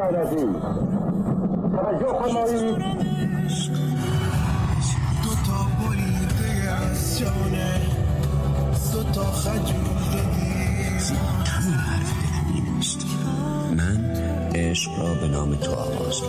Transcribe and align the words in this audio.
غیرتی 0.00 0.46
توجه 1.72 2.12
فرمایید. 2.18 2.76
دو 5.22 5.32
تا 5.46 5.60
بریده 5.80 6.70
از 6.70 7.18
جانه 7.18 7.80
دو 8.92 9.02
تا 9.02 9.26
من 13.76 13.98
عشق 14.54 14.98
را 14.98 15.14
به 15.14 15.28
نام 15.28 15.54
تو 15.54 15.72
آغاز 15.72 16.22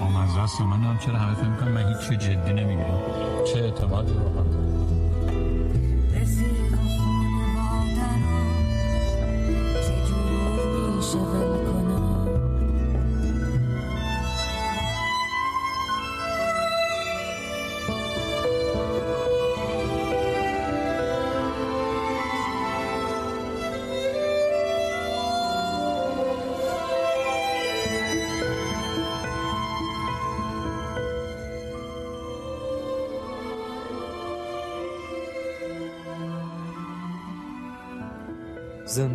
هر 0.00 0.22
از 0.22 0.36
دست 0.38 0.60
من 0.60 0.82
هم 0.82 0.98
چرا 0.98 1.14
همه 1.14 1.34
فکر 1.34 1.48
می‌کنم 1.48 1.72
من 1.72 1.88
هیچ 1.88 2.20
جدی 2.20 2.52
نمی‌گیرم. 2.52 3.00
چه 3.46 3.60
اعتمادی 3.60 4.12
رو 4.12 4.79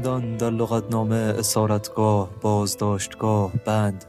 زندان 0.06 0.38
در 0.38 0.50
لغتنامه 0.50 1.16
اسارتگاه 1.16 2.30
بازداشتگاه 2.42 3.52
بند 3.66 4.06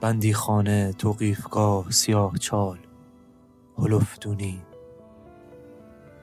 بندی 0.00 0.32
خانه 0.32 0.92
توقیفگاه 0.98 1.90
سیاه 1.90 2.38
چال. 2.38 2.78
هلفدونی 3.78 4.62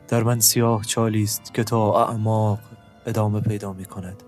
در 0.08 0.24
من 0.24 0.40
سیاه 0.40 0.86
چالی 0.86 1.24
است 1.24 1.54
که 1.54 1.64
تا 1.64 2.06
اعماق 2.06 2.60
ادامه 3.06 3.42
پیدا 3.42 3.74
می 3.74 3.86
کند. 3.86 4.24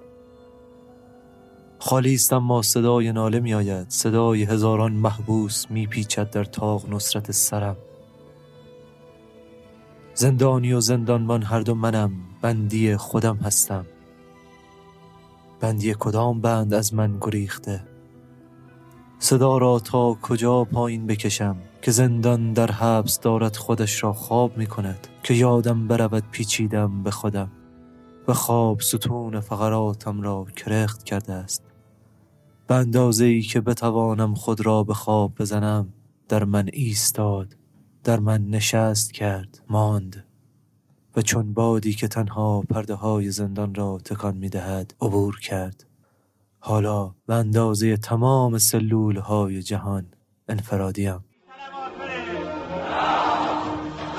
خالی 1.79 2.13
است 2.13 2.33
اما 2.33 2.61
صدای 2.61 3.11
ناله 3.11 3.39
می 3.39 3.53
آید. 3.53 3.89
صدای 3.89 4.43
هزاران 4.43 4.91
محبوس 4.91 5.65
می 5.69 5.87
پیچد 5.87 6.29
در 6.29 6.43
تاق 6.43 6.89
نصرت 6.89 7.31
سرم. 7.31 7.77
زندانی 10.13 10.73
و 10.73 10.79
زندانبان 10.79 11.43
هر 11.43 11.59
دو 11.59 11.75
منم 11.75 12.11
بندی 12.41 12.95
خودم 12.97 13.35
هستم. 13.35 13.85
بندی 15.63 15.95
کدام 15.99 16.41
بند 16.41 16.73
از 16.73 16.93
من 16.93 17.17
گریخته؟ 17.21 17.83
صدا 19.19 19.57
را 19.57 19.79
تا 19.79 20.17
کجا 20.21 20.63
پایین 20.63 21.07
بکشم 21.07 21.57
که 21.81 21.91
زندان 21.91 22.53
در 22.53 22.71
حبس 22.71 23.19
دارد 23.19 23.55
خودش 23.55 24.03
را 24.03 24.13
خواب 24.13 24.57
می 24.57 24.67
کند 24.67 25.07
که 25.23 25.33
یادم 25.33 25.87
برود 25.87 26.23
پیچیدم 26.31 27.03
به 27.03 27.11
خودم 27.11 27.51
و 28.27 28.33
خواب 28.33 28.81
ستون 28.81 29.39
فقراتم 29.39 30.21
را 30.21 30.45
کرخت 30.55 31.03
کرده 31.03 31.33
است. 31.33 31.63
به 32.67 32.75
اندازه 32.75 33.25
ای 33.25 33.41
که 33.41 33.61
بتوانم 33.61 34.33
خود 34.33 34.65
را 34.65 34.83
به 34.83 34.93
خواب 34.93 35.35
بزنم 35.35 35.93
در 36.29 36.43
من 36.43 36.69
ایستاد 36.73 37.57
در 38.03 38.19
من 38.19 38.47
نشست 38.47 39.13
کرد 39.13 39.61
ماند. 39.69 40.25
و 41.15 41.21
چون 41.21 41.53
بادی 41.53 41.93
که 41.93 42.07
تنها 42.07 42.61
پرده 42.69 42.93
های 42.93 43.31
زندان 43.31 43.75
را 43.75 43.99
تکان 44.05 44.35
می 44.37 44.49
دهد 44.49 44.93
عبور 45.01 45.39
کرد. 45.39 45.85
حالا 46.59 47.11
به 47.27 47.33
اندازه 47.33 47.97
تمام 47.97 48.57
سلول 48.57 49.17
های 49.17 49.61
جهان 49.61 50.05
انفرادیم. 50.49 51.25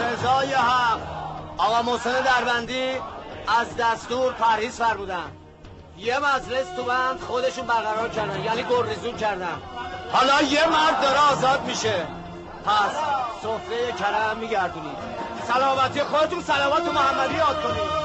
رضای 0.01 0.55
حق 0.55 1.01
آقا 1.59 1.83
محسن 1.93 2.25
دربندی 2.25 2.91
از 3.61 3.67
دستور 3.79 4.33
پرهیز 4.33 4.73
فرمودن. 4.73 5.31
یه 5.99 6.19
مجلس 6.19 6.67
تو 6.77 6.85
بند 6.85 7.21
خودشون 7.21 7.67
برقرار 7.67 8.09
کردن 8.09 8.45
یعنی 8.45 8.63
گریزون 8.63 9.17
کردن. 9.17 9.59
حالا 10.13 10.43
یه 10.43 10.69
مرد 10.69 11.03
داره 11.03 11.19
آزاد 11.33 11.67
میشه. 11.67 12.07
پس 12.65 12.91
سفره 13.43 13.93
کرم 13.99 14.39
میگردونید. 14.39 15.14
سلامتی 15.49 16.01
خودتون 16.01 16.43
سلامات 16.43 16.83
محمدی 16.83 17.35
یاد 17.35 17.63
کنید. 17.63 18.05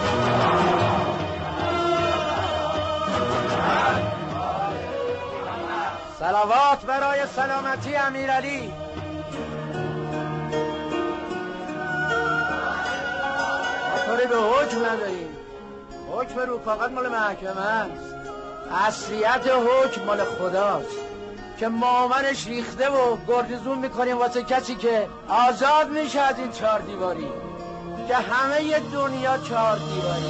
سلامات 6.20 6.86
برای 6.88 7.20
سلامتی 7.36 7.96
امیرعلی. 7.96 8.74
طوری 14.06 14.28
به 14.28 14.36
حکم 14.36 14.86
نداریم. 14.86 15.38
حکم 16.12 16.40
رو 16.40 16.60
فقط 16.60 16.92
مال 16.92 17.08
محکمه 17.08 17.62
است. 17.62 18.16
اصلیت 18.88 19.48
حکم 19.48 20.04
مال 20.04 20.24
خداست. 20.24 21.09
که 21.60 21.68
مامنش 21.68 22.48
ریخته 22.48 22.90
و 22.90 23.18
گردزون 23.28 23.78
می‌کنیم 23.78 24.18
واسه 24.18 24.44
کسی 24.44 24.76
که 24.76 25.08
آزاد 25.28 25.90
میشه 25.90 26.20
از 26.20 26.40
این 26.40 26.52
چهار 26.52 26.80
دیواری. 26.80 27.28
که 28.08 28.16
همه 28.16 28.80
دنیا 28.80 29.38
چهار 29.38 29.78
دیواری. 29.78 30.26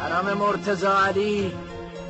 حرام 0.00 0.32
مرتزا 0.32 0.98
علی 0.98 1.52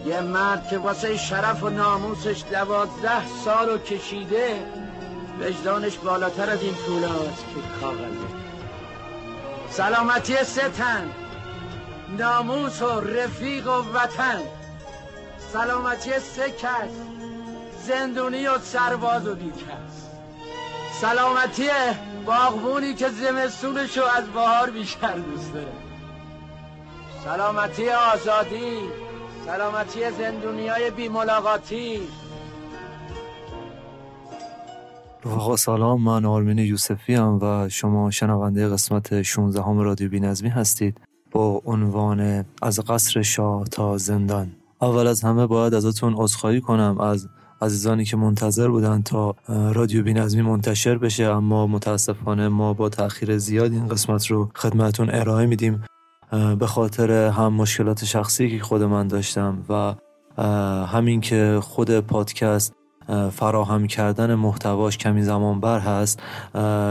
یه 0.07 0.21
مرد 0.21 0.69
که 0.69 0.79
واسه 0.79 1.17
شرف 1.17 1.63
و 1.63 1.69
ناموسش 1.69 2.43
دوازده 2.51 3.27
سال 3.45 3.75
و 3.75 3.79
کشیده 3.79 4.67
وجدانش 5.41 5.97
بالاتر 5.97 6.51
از 6.51 6.63
این 6.63 6.75
پولاست 6.75 7.45
که 7.55 7.81
کاغذه. 7.81 8.29
سلامتی 9.71 10.35
ستن 10.45 11.11
ناموس 12.19 12.83
و 12.83 13.01
رفیق 13.01 13.67
و 13.67 13.83
وطن. 13.95 14.43
سلامتی 15.53 16.11
سه 16.11 16.51
کس 16.51 16.91
زندونی 17.87 18.47
و 18.47 18.59
سرباز 18.59 19.27
و 19.27 19.35
بیکس. 19.35 20.09
سلامتی 21.01 21.69
باغبونی 22.27 22.95
که 22.95 23.09
زمستونشو 23.09 24.03
از 24.17 24.27
بهار 24.27 24.71
بیشتر 24.71 25.19
دوست 25.19 25.55
داره. 25.55 25.73
سلامتی 27.25 27.89
آزادی 27.91 28.79
سلامتی 29.47 30.11
زندونی 30.19 30.69
های 30.69 30.91
بی 30.91 31.09
ملاقاتی 31.09 32.01
رفقا 35.25 35.57
سلام 35.57 36.03
من 36.03 36.25
آرمین 36.25 36.59
یوسفی 36.59 37.15
هم 37.15 37.39
و 37.43 37.69
شما 37.69 38.11
شنونده 38.11 38.69
قسمت 38.69 39.23
16 39.23 39.63
هم 39.63 39.79
رادیو 39.79 40.11
بینظمی 40.11 40.49
هستید. 40.49 41.08
عنوان 41.47 42.45
از 42.63 42.81
قصر 42.81 43.23
شاه 43.23 43.65
تا 43.65 43.99
زندان. 43.99 44.53
اول 44.81 45.07
از 45.07 45.23
همه 45.25 45.47
باید 45.47 45.75
ازتون 45.75 46.15
عذرخواهی 46.17 46.61
کنم 46.61 47.01
از 47.01 47.29
عزیزانی 47.63 48.05
که 48.05 48.17
منتظر 48.17 48.69
بودن 48.69 49.03
تا 49.03 49.35
رادیو 49.49 50.03
بینظمی 50.03 50.43
منتشر 50.43 50.99
بشه 50.99 51.25
اما 51.25 51.67
متاسفانه 51.67 52.49
ما 52.49 52.73
با 52.73 52.89
تاخیر 52.89 53.39
زیاد 53.39 53.73
این 53.73 53.89
قسمت 53.89 54.27
رو 54.27 54.51
خدمتون 54.55 55.11
ارائه 55.11 55.47
میدیم. 55.47 55.85
به 56.59 56.67
خاطر 56.67 57.29
هم 57.29 57.53
مشکلات 57.53 58.05
شخصی 58.05 58.51
که 58.51 58.65
خود 58.65 58.83
من 58.83 59.09
داشتم 59.09 59.59
و 59.69 59.95
همین 60.87 61.21
که 61.21 61.59
خود 61.63 62.01
پادکست 62.01 62.73
فراهم 63.33 63.87
کردن 63.87 64.35
محتواش 64.35 64.99
کمی 64.99 65.23
زمان 65.23 65.61
بر 65.61 65.79
هست 65.79 66.23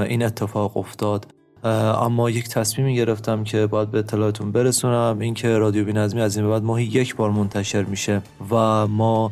این 0.10 0.24
اتفاق 0.24 0.78
افتاد. 0.78 1.34
اما 1.64 2.30
یک 2.30 2.50
تصمیمی 2.50 2.96
گرفتم 2.96 3.44
که 3.44 3.68
باید 3.68 3.92
به 3.92 4.00
اطلاعتون 4.00 4.52
برسونم. 4.52 5.18
اینکه 5.20 5.58
رادیو 5.58 5.86
بینظمی 5.86 6.22
از 6.22 6.38
این 6.38 6.46
به 6.46 6.52
بعد 6.52 6.64
ماهی 6.64 6.86
یک 6.86 7.16
بار 7.16 7.32
منتشر 7.32 7.84
میشه 7.84 8.22
و 8.52 8.88
ما 8.88 9.32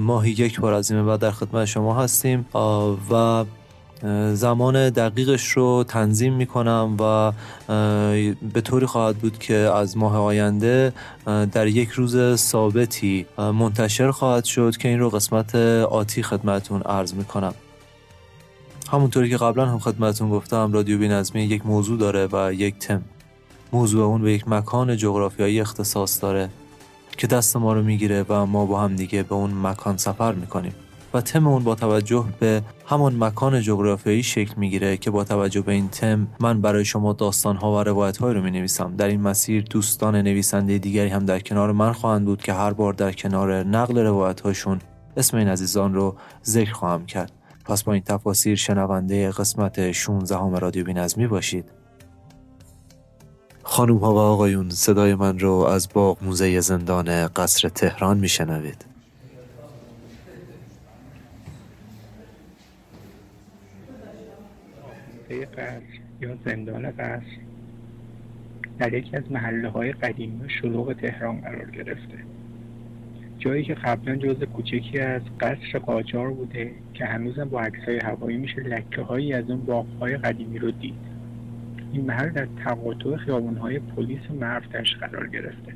ماهی 0.00 0.30
یک 0.30 0.60
بار 0.60 0.72
از 0.72 0.90
این 0.90 1.06
بعد 1.06 1.20
در 1.20 1.30
خدمت 1.30 1.64
شما 1.64 1.94
هستیم. 1.94 2.46
و 3.10 3.44
زمان 4.34 4.90
دقیقش 4.90 5.48
رو 5.48 5.84
تنظیم 5.88 6.32
می‌کنم 6.32 6.96
و 7.00 7.32
به 8.54 8.60
طوری 8.60 8.86
خواهد 8.86 9.16
بود 9.16 9.38
که 9.38 9.54
از 9.54 9.96
ماه 9.96 10.16
آینده 10.16 10.92
در 11.52 11.66
یک 11.66 11.88
روز 11.88 12.36
ثابتی 12.36 13.26
منتشر 13.38 14.10
خواهد 14.10 14.44
شد 14.44 14.76
که 14.76 14.88
این 14.88 14.98
رو 14.98 15.10
قسمت 15.10 15.54
آتی 15.54 16.22
خدمتون 16.22 16.82
عرض 16.82 17.14
می‌کنم. 17.14 17.54
همونطوری 18.92 19.30
که 19.30 19.36
قبلا 19.36 19.66
هم 19.66 19.78
خدمتون 19.78 20.30
گفتم 20.30 20.72
رادیو 20.72 20.98
بینظمی 20.98 21.42
یک 21.42 21.66
موضوع 21.66 21.98
داره 21.98 22.28
و 22.32 22.52
یک 22.52 22.78
تم. 22.78 23.02
موضوع 23.72 24.04
اون 24.04 24.22
به 24.22 24.32
یک 24.32 24.48
مکان 24.48 24.96
جغرافیایی 24.96 25.60
اختصاص 25.60 26.22
داره 26.22 26.48
که 27.16 27.26
دست 27.26 27.56
ما 27.56 27.72
رو 27.72 27.82
می‌گیره 27.82 28.24
و 28.28 28.46
ما 28.46 28.66
با 28.66 28.80
هم 28.80 28.96
دیگه 28.96 29.22
به 29.22 29.34
اون 29.34 29.50
مکان 29.62 29.96
سفر 29.96 30.32
می‌کنیم. 30.32 30.74
و 31.14 31.20
تم 31.20 31.46
اون 31.46 31.64
با 31.64 31.74
توجه 31.74 32.24
به 32.40 32.62
همان 32.86 33.24
مکان 33.24 33.60
جغرافیایی 33.60 34.22
شکل 34.22 34.54
می‌گیره 34.56 34.96
که 34.96 35.10
با 35.10 35.24
توجه 35.24 35.60
به 35.60 35.72
این 35.72 35.88
تم 35.88 36.28
من 36.40 36.60
برای 36.60 36.84
شما 36.84 37.12
داستان 37.12 37.56
ها 37.56 37.72
و 37.74 37.82
روایت 37.82 38.16
های 38.16 38.34
رو 38.34 38.42
می 38.42 38.50
نویسم 38.50 38.96
در 38.96 39.08
این 39.08 39.20
مسیر 39.20 39.62
دوستان 39.62 40.16
نویسنده 40.16 40.78
دیگری 40.78 41.08
هم 41.08 41.24
در 41.24 41.40
کنار 41.40 41.72
من 41.72 41.92
خواهند 41.92 42.24
بود 42.24 42.42
که 42.42 42.52
هر 42.52 42.72
بار 42.72 42.92
در 42.92 43.12
کنار 43.12 43.64
نقل 43.64 43.98
روایت 43.98 44.40
هاشون 44.40 44.78
اسم 45.16 45.36
این 45.36 45.48
عزیزان 45.48 45.94
رو 45.94 46.16
ذکر 46.44 46.72
خواهم 46.72 47.06
کرد. 47.06 47.32
پس 47.72 47.82
با 47.82 47.92
این 47.92 48.02
تفاصیل 48.02 48.54
شنونده 48.54 49.30
قسمت 49.30 49.92
16 49.92 50.36
همه 50.36 50.58
رادیو 50.58 50.84
بینظمی 50.84 51.26
باشید. 51.26 51.64
خانوم 53.62 53.98
ها 53.98 54.14
و 54.14 54.18
آقایون 54.18 54.70
صدای 54.70 55.14
من 55.14 55.38
رو 55.38 55.52
از 55.52 55.88
باغ 55.94 56.24
موزه 56.24 56.60
زندان 56.60 57.26
قصر 57.26 57.68
تهران 57.68 58.18
میشنوید. 58.18 58.84
قصر 65.30 66.00
یا 66.20 66.36
زندان 66.44 66.90
قصر 66.90 67.38
در 68.78 68.94
یکی 68.94 69.16
از 69.16 69.30
محله 69.30 69.68
های 69.68 69.92
قدیمی 69.92 70.50
شلوغ 70.50 70.92
تهران 70.92 71.40
قرار 71.40 71.70
گرفته. 71.70 72.18
جایی 73.44 73.64
که 73.64 73.74
قبلا 73.74 74.16
جز 74.16 74.42
کوچکی 74.44 74.98
از 74.98 75.22
قصر 75.40 75.78
قاجار 75.78 76.30
بوده 76.30 76.72
که 76.94 77.04
هنوزم 77.04 77.44
با 77.44 77.60
عکسهای 77.60 77.98
هوایی 77.98 78.36
میشه 78.36 78.60
لکه 78.60 79.02
هایی 79.02 79.32
از 79.32 79.50
اون 79.50 79.60
باغهای 79.60 80.16
قدیمی 80.16 80.58
رو 80.58 80.70
دید. 80.70 80.94
این 81.92 82.06
محل 82.06 82.28
در 82.28 82.48
تقاطع 82.64 83.16
خیابونهای 83.16 83.78
پلیس 83.78 84.30
مرفتش 84.40 84.96
قرار 84.96 85.28
گرفته. 85.28 85.74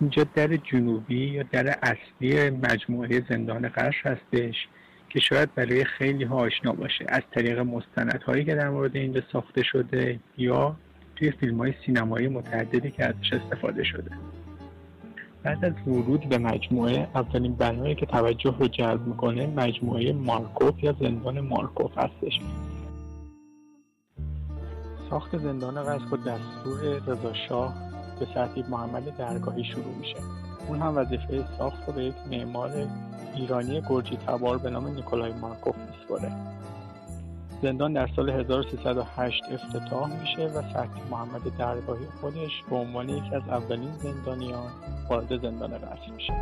اینجا 0.00 0.26
در 0.34 0.56
جنوبی 0.56 1.24
یا 1.26 1.42
در 1.42 1.78
اصلی 1.82 2.50
مجموعه 2.50 3.22
زندان 3.28 3.68
قصر 3.68 4.02
هستش 4.04 4.68
که 5.08 5.20
شاید 5.20 5.54
برای 5.54 5.84
خیلی 5.84 6.24
ها 6.24 6.36
آشنا 6.36 6.72
باشه. 6.72 7.04
از 7.08 7.22
طریق 7.30 7.58
مستندهایی 7.58 8.44
که 8.44 8.54
در 8.54 8.68
مورد 8.68 8.96
اینجا 8.96 9.22
ساخته 9.32 9.62
شده 9.62 10.18
یا 10.38 10.76
توی 11.20 11.30
فیلم 11.30 11.58
های 11.58 11.74
سینمایی 11.86 12.28
متعددی 12.28 12.90
که 12.90 13.04
ازش 13.04 13.32
استفاده 13.32 13.84
شده. 13.84 14.10
بعد 15.42 15.64
از 15.64 15.72
ورود 15.86 16.28
به 16.28 16.38
مجموعه 16.38 17.08
اولین 17.14 17.54
بنایی 17.54 17.94
که 17.94 18.06
توجه 18.06 18.54
رو 18.58 18.68
جلب 18.68 19.06
می‌کنه 19.06 19.46
مجموعه 19.46 20.12
مارکوف 20.12 20.84
یا 20.84 20.96
زندان 21.00 21.40
مارکوف 21.40 21.98
هستش. 21.98 22.40
ساخت 25.10 25.38
زندان 25.38 25.82
قصر 25.82 26.04
با 26.10 26.16
دستور 26.16 26.80
رضا 27.06 27.32
شاه 27.48 27.74
به 28.20 28.26
ترتیب 28.26 28.68
محمد 28.68 29.16
درگاهی 29.16 29.64
شروع 29.64 29.94
میشه. 30.00 30.16
اون 30.68 30.78
هم 30.78 30.96
وظیفه 30.96 31.44
ساخت 31.58 31.86
رو 31.86 31.92
به 31.92 32.04
یک 32.04 32.14
معمار 32.30 32.70
ایرانی 33.36 33.82
گرجی 33.88 34.16
تبار 34.16 34.58
به 34.58 34.70
نام 34.70 34.88
نیکولای 34.88 35.32
مارکوف 35.32 35.76
میسپره 35.76 36.32
زندان 37.62 37.92
در 37.92 38.08
سال 38.16 38.30
1308 38.30 39.42
افتتاح 39.52 40.20
میشه 40.20 40.46
و 40.46 40.62
سرتی 40.72 41.00
محمد 41.10 41.56
درگاهی 41.58 42.06
خودش 42.20 42.62
به 42.70 42.76
عنوان 42.76 43.08
یکی 43.08 43.34
از 43.34 43.42
اولین 43.48 43.92
زندانیان 43.92 44.72
وارد 45.10 45.42
زندان 45.42 45.78
قصر 45.78 46.12
میشه. 46.16 46.32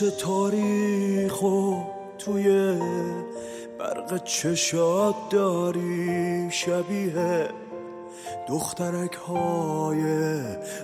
حس 0.00 0.12
تاریخ 0.18 1.42
و 1.42 1.82
توی 2.18 2.78
برق 3.78 4.24
چشات 4.24 5.14
داری 5.30 6.48
شبیه 6.50 7.48
دخترک 8.48 9.14
های 9.14 10.02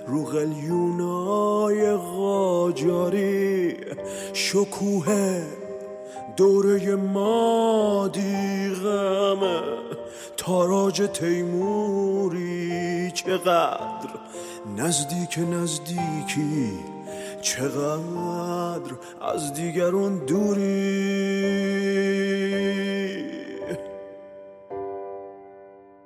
رو 0.07 0.25
قلیونای 0.25 1.93
غاجاری 1.93 3.77
شکوه 4.33 5.41
دوره 6.35 6.95
مادی 6.95 8.69
غمه 8.83 9.61
تاراج 10.37 11.09
تیموری 11.13 13.11
چقدر 13.11 14.09
نزدیک 14.77 15.39
نزدیکی. 15.51 16.96
چقدر 17.47 18.91
از 19.21 19.53
دیگرون 19.53 20.17
دوری؟ 20.25 21.47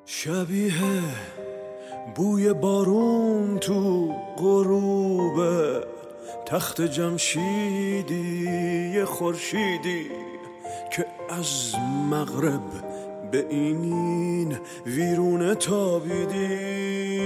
شبیه 0.06 0.74
بوی 2.16 2.54
بارون 2.54 3.58
تو 3.60 4.14
غروب 4.38 5.38
تخت 6.46 6.82
جمشیدی 6.82 8.46
خورشیدی 9.06 10.06
که 10.92 11.06
از 11.30 11.76
مغرب 12.12 12.62
به 13.32 13.46
این 13.50 14.58
ویرونه 14.86 15.56
تابیدی. 15.56 17.21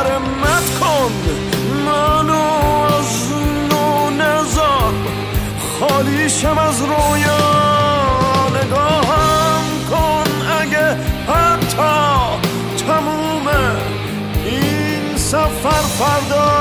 مرمت 0.00 0.78
کن. 0.80 1.12
منو 1.86 2.34
از 2.98 3.32
نو 3.70 4.10
نزار 4.10 4.92
خالیشم 5.80 6.58
از 6.58 6.80
رویا 6.80 7.38
نگاهم 8.48 9.64
کن 9.90 10.24
اگه 10.60 10.96
حتی 11.28 11.92
تموم 12.86 13.48
این 14.44 15.16
سفر 15.16 15.82
فردا 15.98 16.59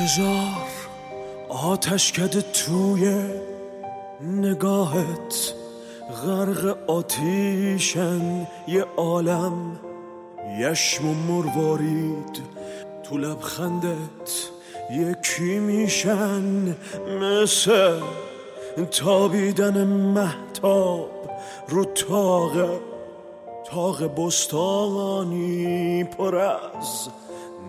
هزار 0.00 0.66
آتش 1.48 2.12
کده 2.12 2.40
توی 2.40 3.24
نگاهت 4.20 5.54
غرق 6.24 6.76
آتیشن 6.90 8.46
یه 8.68 8.84
عالم 8.96 9.80
یشم 10.58 11.08
و 11.08 11.14
مروارید 11.14 12.42
تو 13.02 13.18
لبخندت. 13.18 14.50
یکی 14.90 15.58
میشن 15.58 16.76
مثل 17.20 18.00
تابیدن 18.90 19.84
محتاب 19.86 21.10
رو 21.68 21.84
تاق 21.84 22.80
تاق 23.70 24.26
بستانی 24.26 26.04
پر 26.04 26.36
از 26.36 27.08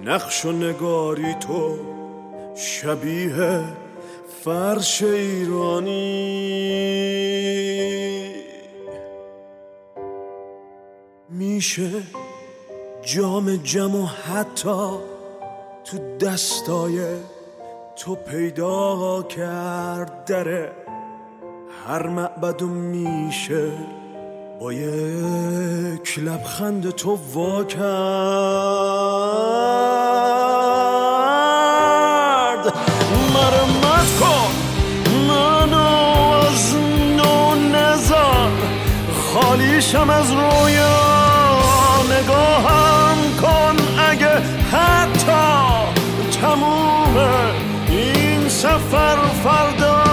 نقش 0.05 0.45
و 0.45 0.51
نگاری 0.51 1.33
تو. 1.33 2.00
شبیه 2.61 3.63
فرش 4.43 5.03
ایرانی. 5.03 6.41
میشه 11.29 11.89
جام 13.01 13.55
جم 13.55 13.95
و 13.95 14.05
حتی 14.05 14.89
تو 15.83 16.17
دستای 16.21 17.01
تو 17.95 18.15
پیدا 18.15 19.23
کرد 19.23 20.25
دره 20.25 20.71
هر 21.87 22.07
معبد 22.07 22.61
میشه 22.61 23.71
با 24.59 24.73
یک 24.73 26.19
لبخند 26.19 26.89
تو 26.89 27.15
وا 27.33 27.63
کرد 27.63 29.01
خالیشم 39.91 40.09
از 40.09 40.31
رویا 40.31 40.99
نگاهم 42.19 43.17
کن 43.41 43.75
اگه 43.99 44.39
حتی 44.71 45.31
تموم 46.41 47.17
این 47.89 48.49
سفر 48.49 49.17
فردا. 49.43 50.03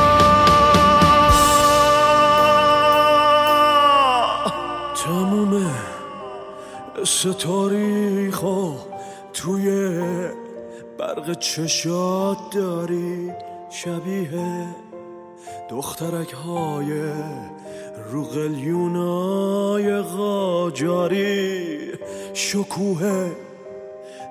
تموم 5.04 5.70
ستاریخو 7.04 8.72
توی 9.32 9.98
برق 10.98 11.38
چشات 11.38 12.38
داری 12.54 13.32
شبیه 13.70 14.66
دخترک 15.70 16.32
های 16.32 16.92
رو 18.12 18.24
قلیونای 18.24 20.00
قاجاری 20.00 21.92
شکوه 22.34 23.30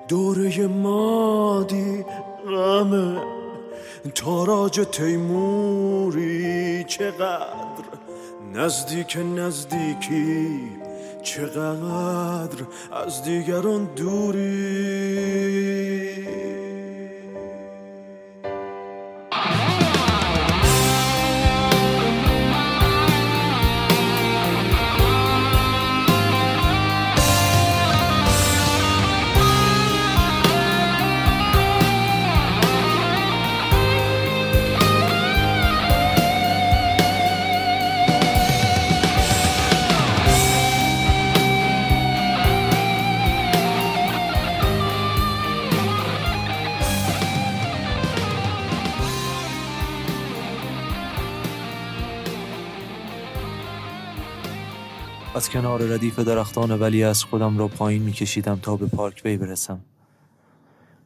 دوره 0.08 0.66
مادی 0.66 2.04
غمه. 2.46 3.38
تاراج 4.14 4.80
تیموری 4.92 6.84
چقدر 6.84 7.84
نزدیک 8.54 9.18
نزدیکی 9.36 10.60
چقدر 11.22 12.64
از 12.92 13.22
دیگران 13.22 13.84
دوری. 13.96 15.38
از 55.38 55.50
کنار 55.50 55.80
ردیف 55.80 56.18
درختان 56.18 56.70
ولی 56.70 57.04
از 57.04 57.24
خودم 57.24 57.58
را 57.58 57.68
پایین 57.68 58.02
میکشیدم 58.02 58.58
تا 58.62 58.76
به 58.76 58.86
پارک 58.86 59.22
وی 59.24 59.36
برسم. 59.36 59.80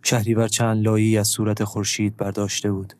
شهری 0.02 0.34
بر 0.34 0.48
چند 0.48 0.84
لایی 0.84 1.18
از 1.18 1.28
صورت 1.28 1.64
خورشید 1.64 2.16
برداشته 2.16 2.72
بود. 2.72 2.94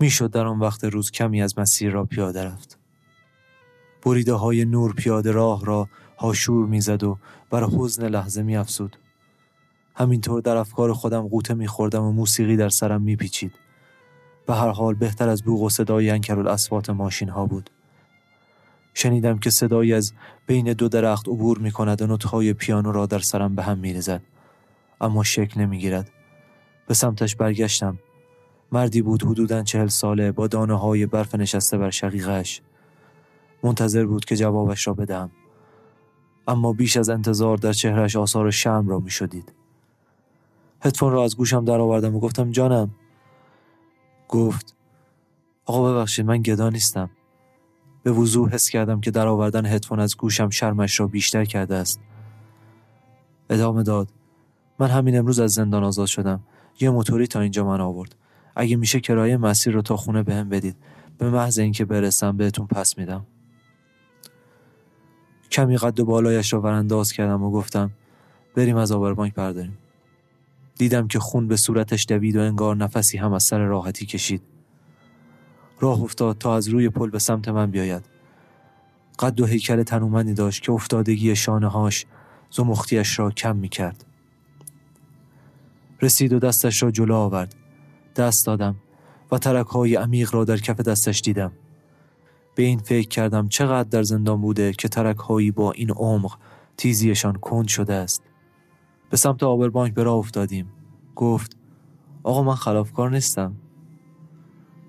می‌شد 0.00 0.30
در 0.30 0.46
آن 0.46 0.58
وقت 0.58 0.84
روز 0.84 1.10
کمی 1.10 1.42
از 1.42 1.58
مسیر 1.58 1.90
را 1.92 2.04
پیاده 2.04 2.44
رفت. 2.44 2.78
بریده 4.02 4.32
های 4.32 4.64
نور 4.64 4.92
پیاده 4.92 5.32
راه 5.32 5.64
را 5.64 5.88
هاشور 6.18 6.66
می‌زد 6.66 7.04
و 7.04 7.18
بر 7.50 7.64
حزن 7.64 8.08
لحظه 8.08 8.42
میافزود. 8.42 8.96
همینطور 9.94 10.40
در 10.40 10.56
افکار 10.56 10.92
خودم 10.92 11.28
قوطه 11.28 11.54
میخوردم 11.54 12.02
و 12.02 12.12
موسیقی 12.12 12.56
در 12.56 12.68
سرم 12.68 13.02
میپیچید. 13.02 13.52
به 14.46 14.54
هر 14.54 14.70
حال 14.70 14.94
بهتر 14.94 15.28
از 15.28 15.42
بوق 15.42 15.62
و 15.62 15.68
صدای 15.68 16.10
انکرالاسوات 16.10 16.90
ماشین 16.90 17.28
ها 17.28 17.46
بود. 17.46 17.70
شنیدم 18.98 19.38
که 19.38 19.50
صدایی 19.50 19.94
از 19.94 20.12
بین 20.46 20.72
دو 20.72 20.88
درخت 20.88 21.28
عبور 21.28 21.58
می 21.58 21.70
کند 21.70 22.02
و 22.02 22.06
نوتهای 22.06 22.52
پیانو 22.52 22.92
را 22.92 23.06
در 23.06 23.18
سرم 23.18 23.54
به 23.54 23.62
هم 23.62 23.78
می 23.78 23.92
ریزد. 23.92 24.22
اما 25.00 25.24
شکل 25.24 25.60
نمی 25.60 25.78
گیرد. 25.78 26.10
به 26.86 26.94
سمتش 26.94 27.36
برگشتم. 27.36 27.98
مردی 28.72 29.02
بود 29.02 29.22
حدوداً 29.22 29.62
چهل 29.62 29.86
ساله 29.86 30.32
با 30.32 30.46
دانه 30.46 30.78
های 30.78 31.06
برف 31.06 31.34
نشسته 31.34 31.78
بر 31.78 31.90
شقیقش. 31.90 32.60
منتظر 33.62 34.06
بود 34.06 34.24
که 34.24 34.36
جوابش 34.36 34.86
را 34.86 34.94
بدهم. 34.94 35.30
اما 36.48 36.72
بیش 36.72 36.96
از 36.96 37.08
انتظار 37.08 37.56
در 37.56 37.72
چهرش 37.72 38.16
آثار 38.16 38.50
شم 38.50 38.88
را 38.88 38.98
می 38.98 39.10
شدید. 39.10 39.52
هدفون 40.80 41.12
را 41.12 41.24
از 41.24 41.36
گوشم 41.36 41.64
درآوردم 41.64 42.16
و 42.16 42.20
گفتم 42.20 42.50
جانم. 42.50 42.90
گفت 44.28 44.74
آقا 45.64 45.92
ببخشید 45.92 46.26
من 46.26 46.42
گدا 46.42 46.70
نیستم. 46.70 47.10
به 48.08 48.14
وضوح 48.14 48.50
حس 48.50 48.68
کردم 48.68 49.00
که 49.00 49.10
در 49.10 49.26
آوردن 49.26 49.66
هدفون 49.66 50.00
از 50.00 50.16
گوشم 50.16 50.50
شرمش 50.50 51.00
را 51.00 51.06
بیشتر 51.06 51.44
کرده 51.44 51.74
است. 51.74 52.00
ادامه 53.50 53.82
داد. 53.82 54.08
من 54.78 54.88
همین 54.88 55.18
امروز 55.18 55.40
از 55.40 55.52
زندان 55.52 55.84
آزاد 55.84 56.06
شدم. 56.06 56.40
یه 56.80 56.90
موتوری 56.90 57.26
تا 57.26 57.40
اینجا 57.40 57.66
من 57.66 57.80
آورد. 57.80 58.14
اگه 58.56 58.76
میشه 58.76 59.00
کرایه 59.00 59.36
مسیر 59.36 59.74
رو 59.74 59.82
تا 59.82 59.96
خونه 59.96 60.22
بهم 60.22 60.48
بدید. 60.48 60.76
به 61.18 61.30
محض 61.30 61.58
اینکه 61.58 61.84
برسم 61.84 62.36
بهتون 62.36 62.66
پس 62.66 62.98
میدم. 62.98 63.26
کمی 65.50 65.76
قد 65.76 66.00
و 66.00 66.04
بالایش 66.04 66.52
را 66.52 66.60
ورانداز 66.60 67.12
کردم 67.12 67.42
و 67.42 67.50
گفتم 67.50 67.90
بریم 68.56 68.76
از 68.76 68.92
آبربانک 68.92 69.34
برداریم. 69.34 69.78
دیدم 70.78 71.08
که 71.08 71.18
خون 71.18 71.48
به 71.48 71.56
صورتش 71.56 72.06
دوید 72.08 72.36
و 72.36 72.40
انگار 72.40 72.76
نفسی 72.76 73.18
هم 73.18 73.32
از 73.32 73.42
سر 73.42 73.58
راحتی 73.58 74.06
کشید. 74.06 74.57
راه 75.80 76.02
افتاد 76.02 76.38
تا 76.38 76.56
از 76.56 76.68
روی 76.68 76.88
پل 76.88 77.10
به 77.10 77.18
سمت 77.18 77.48
من 77.48 77.70
بیاید. 77.70 78.04
قد 79.18 79.40
و 79.40 79.46
هیکل 79.46 79.82
تنومندی 79.82 80.34
داشت 80.34 80.62
که 80.62 80.72
افتادگی 80.72 81.36
شانه 81.36 81.68
هاش 81.68 82.06
زمختیش 82.50 83.18
را 83.18 83.30
کم 83.30 83.56
می 83.56 83.68
کرد. 83.68 84.04
رسید 86.02 86.32
و 86.32 86.38
دستش 86.38 86.82
را 86.82 86.90
جلو 86.90 87.14
آورد. 87.14 87.54
دست 88.16 88.46
دادم 88.46 88.76
و 89.32 89.38
ترک 89.38 89.66
های 89.66 89.94
عمیق 89.94 90.34
را 90.34 90.44
در 90.44 90.56
کف 90.56 90.80
دستش 90.80 91.20
دیدم. 91.20 91.52
به 92.54 92.62
این 92.62 92.78
فکر 92.78 93.08
کردم 93.08 93.48
چقدر 93.48 93.88
در 93.88 94.02
زندان 94.02 94.40
بوده 94.40 94.72
که 94.72 94.88
ترک 94.88 95.16
هایی 95.16 95.50
با 95.50 95.72
این 95.72 95.90
عمق 95.90 96.38
تیزیشان 96.76 97.34
کند 97.34 97.68
شده 97.68 97.94
است. 97.94 98.22
به 99.10 99.16
سمت 99.16 99.42
آبربانک 99.42 99.94
به 99.94 100.02
راه 100.02 100.16
افتادیم. 100.16 100.72
گفت 101.16 101.56
آقا 102.22 102.42
من 102.42 102.54
خلافکار 102.54 103.10
نیستم. 103.10 103.54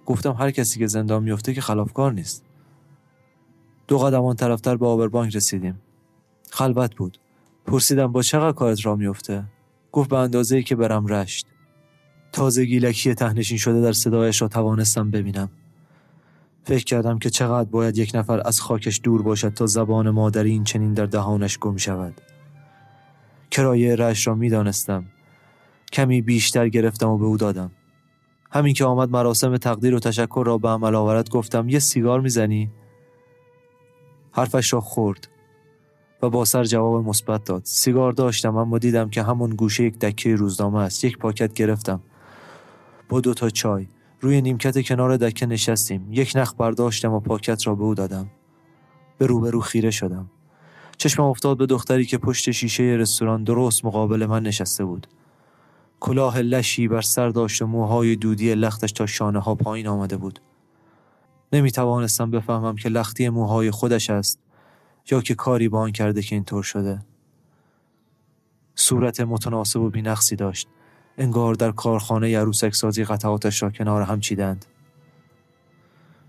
گفتم 0.09 0.35
هر 0.39 0.51
کسی 0.51 0.79
که 0.79 0.87
زندان 0.87 1.23
میفته 1.23 1.53
که 1.53 1.61
خلافکار 1.61 2.13
نیست. 2.13 2.45
دو 3.87 3.97
قدم 3.97 4.23
آن 4.23 4.35
طرفتر 4.35 4.75
به 4.75 4.87
آبربانک 4.87 5.35
رسیدیم. 5.35 5.81
خلوت 6.51 6.95
بود. 6.95 7.19
پرسیدم 7.65 8.11
با 8.11 8.21
چقدر 8.21 8.51
کارت 8.51 8.85
را 8.85 8.95
میفته؟ 8.95 9.43
گفت 9.91 10.09
به 10.09 10.17
اندازه 10.17 10.55
ای 10.55 10.63
که 10.63 10.75
برم 10.75 11.07
رشت. 11.07 11.47
تازه 12.31 12.65
گیلکی 12.65 13.13
تهنشین 13.13 13.57
شده 13.57 13.81
در 13.81 13.91
صدایش 13.91 14.41
را 14.41 14.47
توانستم 14.47 15.11
ببینم. 15.11 15.49
فکر 16.63 16.83
کردم 16.83 17.19
که 17.19 17.29
چقدر 17.29 17.69
باید 17.69 17.97
یک 17.97 18.11
نفر 18.15 18.41
از 18.45 18.61
خاکش 18.61 19.01
دور 19.03 19.21
باشد 19.21 19.53
تا 19.53 19.65
زبان 19.65 20.09
مادری 20.09 20.51
این 20.51 20.63
چنین 20.63 20.93
در 20.93 21.05
دهانش 21.05 21.57
گم 21.57 21.77
شود. 21.77 22.21
کرایه 23.51 23.95
رشت 23.95 24.27
را 24.27 24.35
می‌دانستم. 24.35 25.05
کمی 25.93 26.21
بیشتر 26.21 26.69
گرفتم 26.69 27.09
و 27.09 27.17
به 27.17 27.25
او 27.25 27.37
دادم. 27.37 27.71
همین 28.51 28.73
که 28.73 28.85
آمد 28.85 29.09
مراسم 29.09 29.57
تقدیر 29.57 29.95
و 29.95 29.99
تشکر 29.99 30.43
را 30.45 30.57
به 30.57 30.69
عمل 30.69 30.95
آورد 30.95 31.29
گفتم 31.29 31.69
یه 31.69 31.79
سیگار 31.79 32.19
می‌زنی؟ 32.19 32.69
حرفش 34.31 34.73
را 34.73 34.81
خورد 34.81 35.27
و 36.21 36.29
با 36.29 36.45
سر 36.45 36.63
جواب 36.63 37.05
مثبت 37.05 37.43
داد. 37.43 37.61
سیگار 37.65 38.11
داشتم 38.11 38.57
اما 38.57 38.77
دیدم 38.77 39.09
که 39.09 39.23
همون 39.23 39.49
گوشه 39.49 39.83
یک 39.83 39.99
دکه 39.99 40.35
روزنامه 40.35 40.79
است. 40.79 41.03
یک 41.03 41.17
پاکت 41.17 41.53
گرفتم. 41.53 42.01
با 43.09 43.21
دو 43.21 43.33
تا 43.33 43.49
چای. 43.49 43.87
روی 44.21 44.41
نیمکت 44.41 44.87
کنار 44.87 45.17
دکه 45.17 45.45
نشستیم. 45.45 46.07
یک 46.11 46.31
نخ 46.35 46.53
برداشتم 46.53 47.13
و 47.13 47.19
پاکت 47.19 47.67
را 47.67 47.75
به 47.75 47.83
او 47.83 47.95
دادم. 47.95 48.29
به 49.17 49.25
روبرو 49.25 49.61
خیره 49.61 49.91
شدم. 49.91 50.29
چشمم 50.97 51.25
افتاد 51.25 51.57
به 51.57 51.65
دختری 51.65 52.05
که 52.05 52.17
پشت 52.17 52.51
شیشه 52.51 52.83
رستوران 52.83 53.43
درست 53.43 53.85
مقابل 53.85 54.25
من 54.25 54.43
نشسته 54.43 54.85
بود. 54.85 55.07
کلاه 55.99 56.39
لشی 56.39 56.87
بر 56.87 57.01
سر 57.01 57.29
داشت 57.29 57.61
و 57.61 57.67
موهای 57.67 58.15
دودی 58.15 58.55
لختش 58.55 58.91
تا 58.91 59.05
شانه 59.05 59.39
ها 59.39 59.55
پایین 59.55 59.87
آمده 59.87 60.17
بود. 60.17 60.41
نمی 61.53 61.71
توانستم 61.71 62.31
بفهمم 62.31 62.75
که 62.75 62.89
لختی 62.89 63.29
موهای 63.29 63.71
خودش 63.71 64.09
است 64.09 64.39
یا 65.11 65.21
که 65.21 65.35
کاری 65.35 65.69
با 65.69 65.79
آن 65.79 65.91
کرده 65.91 66.21
که 66.21 66.35
اینطور 66.35 66.63
شده. 66.63 66.99
صورت 68.75 69.21
متناسب 69.21 69.79
و 69.79 69.89
بینقصی 69.89 70.35
داشت. 70.35 70.67
انگار 71.17 71.53
در 71.53 71.71
کارخانه 71.71 72.39
عروسک 72.39 72.75
سازی 72.75 73.03
قطعاتش 73.03 73.63
را 73.63 73.69
کنار 73.69 74.01
هم 74.01 74.19
چیدند. 74.19 74.65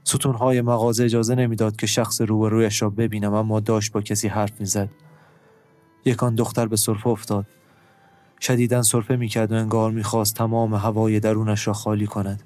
ستونهای 0.05 0.61
مغازه 0.61 1.05
اجازه 1.05 1.35
نمی‌داد 1.35 1.77
که 1.77 1.87
شخص 1.87 2.21
روبرویش 2.21 2.83
را 2.83 2.91
ببینم 2.91 3.35
اما 3.35 3.61
داشت 3.61 3.93
با 3.93 4.01
کسی 4.01 4.29
حرف 4.29 4.61
می‌زد. 4.61 4.89
یکان 6.05 6.35
دختر 6.35 6.67
به 6.67 6.77
صرفه 6.77 7.09
افتاد. 7.09 7.47
شدیدا 8.41 8.83
صرفه 8.83 9.17
می‌کرد 9.17 9.53
و 9.53 9.55
انگار 9.55 9.91
می‌خواست 9.91 10.35
تمام 10.35 10.75
هوای 10.75 11.21
درونش 11.21 11.67
را 11.67 11.73
خالی 11.73 12.07
کند. 12.07 12.43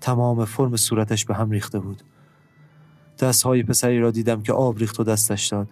تمام 0.00 0.44
فرم 0.44 0.76
صورتش 0.76 1.24
به 1.24 1.34
هم 1.34 1.50
ریخته 1.50 1.78
بود. 1.78 2.02
دستهای 3.18 3.62
پسری 3.62 4.00
را 4.00 4.10
دیدم 4.10 4.42
که 4.42 4.52
آب 4.52 4.78
ریخت 4.78 5.00
و 5.00 5.04
دستش 5.04 5.46
داد. 5.46 5.68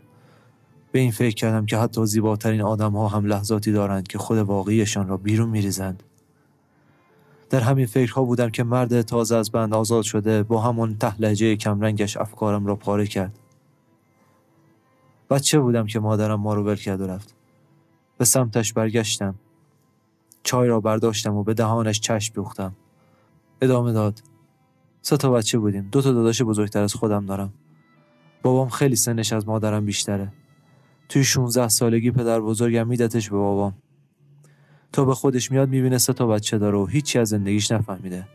به 0.92 0.98
این 0.98 1.10
فکر 1.10 1.34
کردم 1.34 1.66
که 1.66 1.78
حتی 1.78 2.06
زیباترین 2.06 2.60
آدم 2.60 2.92
ها 2.92 3.08
هم 3.08 3.24
لحظاتی 3.24 3.72
دارند 3.72 4.08
که 4.08 4.18
خود 4.18 4.38
واقعیشان 4.38 5.08
را 5.08 5.16
بیرون 5.16 5.48
میریزند. 5.48 6.02
در 7.50 7.60
همین 7.60 7.86
فکرها 7.86 8.24
بودم 8.24 8.50
که 8.50 8.64
مرد 8.64 9.02
تازه 9.02 9.36
از 9.36 9.50
بند 9.50 9.74
آزاد 9.74 10.02
شده 10.02 10.42
با 10.42 10.60
همون 10.60 10.96
ته 10.98 11.20
لهجه 11.20 11.56
کمرنگش 11.56 12.16
افکارم 12.16 12.66
را 12.66 12.76
پاره 12.76 13.06
کرد. 13.06 13.38
بچه 15.30 15.60
بودم 15.60 15.86
که 15.86 16.00
مادرم 16.00 16.40
ما 16.40 16.54
رو 16.54 16.64
ول 16.64 16.76
کرد 16.76 17.00
و 17.00 17.06
رفت. 17.06 17.37
به 18.18 18.24
سمتش 18.24 18.72
برگشتم. 18.72 19.34
چای 20.42 20.68
را 20.68 20.80
برداشتم 20.80 21.36
و 21.36 21.42
به 21.42 21.54
دهانش 21.54 22.00
چشم 22.00 22.34
دوختم. 22.34 22.76
ادامه 23.60 23.92
داد. 23.92 24.22
سه 25.02 25.16
تا 25.16 25.30
بچه 25.30 25.58
بودیم. 25.58 25.88
دو 25.92 26.02
تا 26.02 26.12
داداش 26.12 26.42
بزرگتر 26.42 26.82
از 26.82 26.94
خودم 26.94 27.26
دارم. 27.26 27.52
بابام 28.42 28.68
خیلی 28.68 28.96
سنش 28.96 29.32
از 29.32 29.48
مادرم 29.48 29.84
بیشتره. 29.84 30.32
توی 31.08 31.24
16 31.24 31.68
سالگی 31.68 32.10
پدر 32.10 32.40
بزرگم 32.40 32.86
میدتش 32.86 33.30
به 33.30 33.36
بابام. 33.36 33.74
تا 34.92 35.04
به 35.04 35.14
خودش 35.14 35.50
میاد 35.50 35.68
می‌بینه 35.68 35.98
سه 35.98 36.12
تا 36.12 36.26
بچه 36.26 36.58
داره 36.58 36.78
و 36.78 36.86
هیچی 36.86 37.18
از 37.18 37.28
زندگیش 37.28 37.72
نفهمیده. 37.72 38.28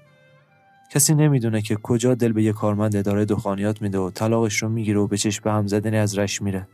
کسی 0.92 1.16
نمی‌دونه 1.16 1.62
که 1.62 1.76
کجا 1.76 2.16
دل 2.16 2.32
به 2.32 2.44
یه 2.44 2.54
کارمند 2.54 2.96
اداره 2.96 3.26
دخانیات 3.26 3.82
میده 3.82 3.98
و 3.98 4.10
طلاقش 4.10 4.64
رو 4.64 4.70
می‌گیره 4.70 5.00
و 5.00 5.08
به 5.08 5.18
چشم 5.18 5.50
هم 5.50 5.68
زدنی 5.68 5.98
از 5.98 6.18
رش 6.18 6.42
میره. 6.42 6.68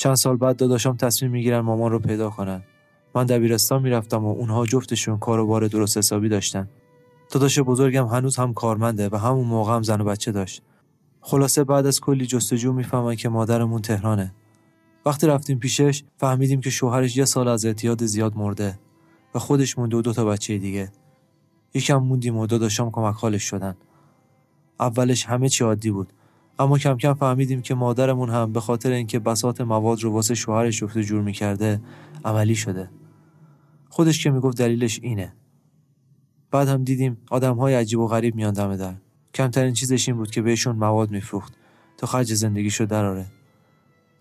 چند 0.00 0.14
سال 0.14 0.36
بعد 0.36 0.56
داداشم 0.56 0.96
تصمیم 0.96 1.30
می‌گیرن 1.30 1.60
مامان 1.60 1.92
رو 1.92 1.98
پیدا 1.98 2.30
کنن. 2.30 2.62
من 3.14 3.26
دبیرستان 3.26 3.82
می‌رفتم 3.82 4.24
و 4.24 4.28
اونها 4.28 4.66
جفتشون 4.66 5.18
کار 5.18 5.38
و 5.38 5.46
بار 5.46 5.68
درست 5.68 5.98
حسابی 5.98 6.28
داشتن. 6.28 6.68
داداش 7.30 7.58
بزرگم 7.58 8.06
هنوز 8.06 8.36
هم 8.36 8.54
کارمنده 8.54 9.08
و 9.08 9.16
همون 9.16 9.46
موقع 9.46 9.74
هم 9.74 9.82
زن 9.82 10.00
و 10.00 10.04
بچه 10.04 10.32
داشت. 10.32 10.62
خلاصه 11.20 11.64
بعد 11.64 11.86
از 11.86 12.00
کلی 12.00 12.26
جستجو 12.26 12.72
می‌فهمن 12.72 13.14
که 13.14 13.28
مادرمون 13.28 13.82
تهرانه. 13.82 14.34
وقتی 15.06 15.26
رفتیم 15.26 15.58
پیشش 15.58 16.02
فهمیدیم 16.16 16.60
که 16.60 16.70
شوهرش 16.70 17.16
یه 17.16 17.24
سال 17.24 17.48
از 17.48 17.64
اعتیاد 17.64 18.04
زیاد 18.04 18.36
مرده 18.36 18.78
و 19.34 19.38
خودش 19.38 19.78
مونده 19.78 19.96
و 19.96 20.02
دو 20.02 20.12
تا 20.12 20.24
بچه 20.24 20.58
دیگه. 20.58 20.92
یکم 21.74 21.96
موندیم 21.96 22.36
و 22.36 22.46
داداشام 22.46 22.90
کمک 22.90 23.14
حالش 23.14 23.42
شدن. 23.42 23.76
اولش 24.80 25.26
همه 25.26 25.48
چی 25.48 25.64
عادی 25.64 25.90
بود. 25.90 26.12
اما 26.60 26.78
کم 26.78 26.96
کم 26.96 27.14
فهمیدیم 27.14 27.62
که 27.62 27.74
مادرمون 27.74 28.30
هم 28.30 28.52
به 28.52 28.60
خاطر 28.60 28.90
اینکه 28.90 29.18
بسات 29.18 29.60
مواد 29.60 30.02
رو 30.02 30.12
واسه 30.12 30.34
شوهرش 30.34 30.78
جفت 30.78 30.98
جور 30.98 31.22
می‌کرده 31.22 31.80
عملی 32.24 32.54
شده. 32.54 32.90
خودش 33.88 34.22
که 34.22 34.30
می‌گفت 34.30 34.58
دلیلش 34.58 35.00
اینه. 35.02 35.32
بعد 36.50 36.68
هم 36.68 36.84
دیدیم 36.84 37.18
آدم 37.30 37.56
های 37.56 37.74
عجیب 37.74 37.98
و 37.98 38.06
غریب 38.06 38.34
میان 38.34 38.52
دم 38.52 38.76
در. 38.76 38.94
کمترین 39.34 39.72
چیزش 39.72 40.08
این 40.08 40.16
بود 40.16 40.30
که 40.30 40.42
بهشون 40.42 40.76
مواد 40.76 41.10
میفروخت 41.10 41.54
تا 41.96 42.06
خرج 42.06 42.34
زندگیشو 42.34 42.84
دراره 42.84 43.26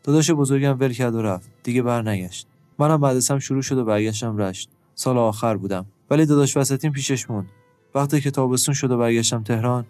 داداش 0.04 0.32
بزرگم 0.32 0.80
ول 0.80 0.94
کرد 0.94 1.16
و 1.16 1.22
رفت. 1.22 1.50
دیگه 1.64 1.82
برنگشت. 1.82 2.48
منم 2.78 2.98
بعد 2.98 3.32
هم 3.32 3.40
شروع 3.40 3.62
شد 3.62 3.78
و 3.78 3.86
برگشتم 3.86 4.38
رشت. 4.38 4.70
سال 4.96 5.18
آخر 5.18 5.58
بودم. 5.58 5.86
ولی 6.10 6.26
داداش 6.26 6.58
وسطیم 6.58 6.92
پیشش 6.92 7.30
موند. 7.30 7.50
وقتی 7.96 8.22
که 8.22 8.32
تابستون 8.32 8.76
شد 8.76 8.92
و 8.92 8.98
برگشتم 8.98 9.44
تهران 9.44 9.86